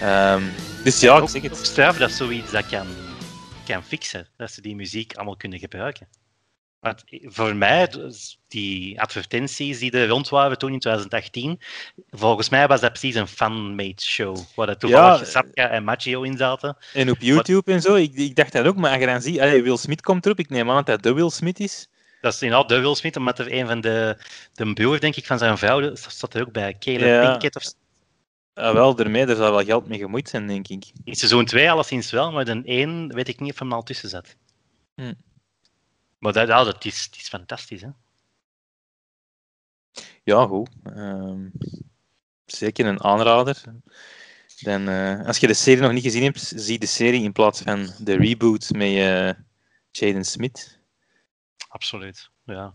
[0.00, 0.42] Ehm,
[0.84, 1.56] dus ja, ik zeg het.
[1.56, 2.86] straf dat zoiets dat kan,
[3.66, 4.28] kan fixen.
[4.36, 6.08] Dat ze die muziek allemaal kunnen gebruiken.
[6.80, 7.88] Want voor mij,
[8.48, 11.60] die advertenties die er rond waren toen in 2018,
[12.10, 14.38] volgens mij was dat precies een fan-made show.
[14.54, 16.76] Waar dat toevallig Ja, Sapka en Maggio in zaten.
[16.92, 19.40] En op YouTube en zo, ik, ik dacht dat ook, maar als je dan ziet,
[19.40, 21.88] allee, Will Smith komt erop, ik neem aan dat dat de Will Smith is.
[22.26, 24.16] Dat is inderdaad de Will Smith, omdat er een van de,
[24.52, 27.30] de broer, denk ik, van zijn vrouw, dat staat er ook bij, Caleb Ja.
[27.30, 27.56] Pinkett.
[27.56, 27.64] Of,
[28.54, 30.84] Ah, wel, daarmee, er zal wel geld mee gemoeid zijn, denk ik.
[31.04, 34.08] in seizoen 2 alleszins wel, maar de 1 weet ik niet of hem al tussen
[34.08, 34.36] zat.
[34.94, 35.12] Hm.
[36.18, 37.88] Maar dat, ja, dat is, het is fantastisch, hè?
[40.24, 40.68] Ja, goed.
[40.82, 41.48] Ehm,
[42.46, 43.62] zeker een aanrader.
[44.60, 47.60] Dan, eh, als je de serie nog niet gezien hebt, zie de serie in plaats
[47.60, 49.30] van de reboot met eh
[49.90, 50.78] Jaden Smith.
[51.76, 52.74] Absoluut, ja.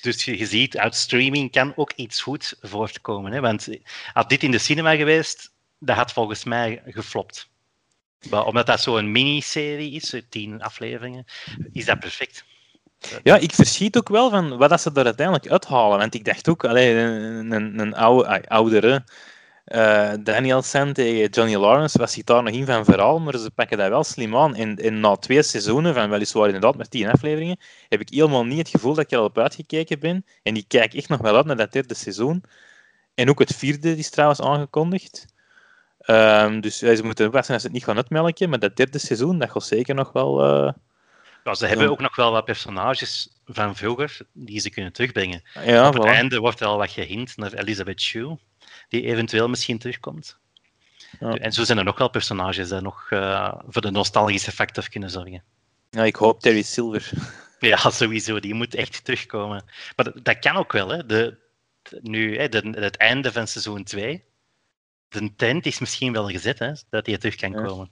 [0.00, 3.32] Dus je, ziet, uit streaming kan ook iets goed voortkomen.
[3.32, 3.40] Hè?
[3.40, 3.68] Want
[4.12, 7.48] had dit in de cinema geweest, dat had volgens mij geflopt.
[8.28, 11.24] Maar omdat dat zo'n miniserie is, eh, tien afleveringen,
[11.72, 12.44] is dat perfect.
[13.22, 15.98] Ja, ik verschiet ook wel van wat ze er uiteindelijk uithalen.
[15.98, 19.04] Want ik dacht ook, allee, een, een, een oude, oudere
[19.70, 23.50] eh Daniel San tegen Johnny Lawrence was zich daar nog in van verhaal, maar ze
[23.50, 24.54] pakken dat wel slim aan.
[24.54, 27.58] En, en na twee seizoenen, van weliswaar inderdaad met tien afleveringen,
[27.88, 30.24] heb ik helemaal niet het gevoel dat ik er al op uitgekeken ben.
[30.42, 32.42] En ik kijk echt nog wel uit naar dat derde seizoen.
[33.14, 35.26] En ook het vierde is trouwens aangekondigd.
[36.00, 39.38] Ehm, dus ze moeten oppassen als ze het niet gaan uitmelken, maar dat derde seizoen,
[39.38, 40.42] dat gaat zeker nog wel...
[40.44, 40.72] eh,
[41.44, 45.42] Ja, ze hebben ook nog wel wat personages van vroeger die ze kunnen terugbrengen.
[45.64, 46.06] ja, Op het voilà.
[46.06, 48.38] einde wordt er al wat gehint naar Elizabeth Shue,
[48.90, 50.38] die eventueel misschien terugkomt.
[51.20, 51.34] Ja.
[51.34, 55.10] En zo zijn er nog wel personages die nog eh, voor de nostalgische factor kunnen
[55.10, 55.42] zorgen.
[55.90, 57.10] ja, ik hoop Terry Silver.
[57.60, 58.40] Ja, sowieso.
[58.40, 59.64] Die moet echt terugkomen.
[59.96, 60.88] Maar dat, dat kan ook wel.
[60.88, 61.06] Hè.
[61.06, 61.36] De,
[62.02, 64.24] nu, hè, de, het einde van seizoen 2.
[65.08, 67.62] De tent is misschien wel gezet, hè, dat hij terug kan Ja.
[67.62, 67.90] komen.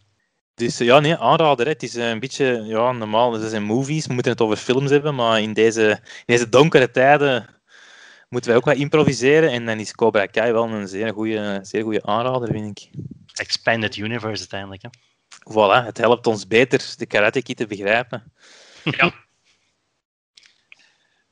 [0.54, 1.66] Dus ja, nee, aanrader.
[1.66, 1.72] Hè.
[1.72, 4.90] Het is eh, een beetje, ja, normaal, het zijn movies, we moeten het over films
[4.90, 7.48] hebben, maar in deze, in deze donkere tijden
[8.28, 9.50] moeten wij ook wat improviseren.
[9.50, 12.90] En dan is Cobra Kai wel een zeer goede zeer goede aanrader, vind ik.
[13.34, 14.82] Expanded Universe uiteindelijk.
[14.82, 14.88] Hè.
[15.52, 18.32] Voilà, het helpt ons beter de Karate Kid te begrijpen.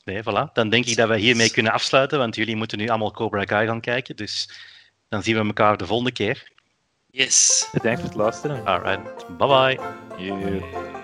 [0.05, 0.53] Nee, voilà.
[0.53, 3.67] Dan denk ik dat we hiermee kunnen afsluiten, want jullie moeten nu allemaal Cobra Kai
[3.67, 4.17] gaan kijken.
[4.17, 4.51] Dus
[5.09, 6.53] dan zien we elkaar de volgende keer.
[7.11, 7.69] Yes.
[7.73, 8.67] Bedankt voor het luisteren.
[8.67, 9.81] Alright, bye bye.
[10.19, 10.96] Yeah.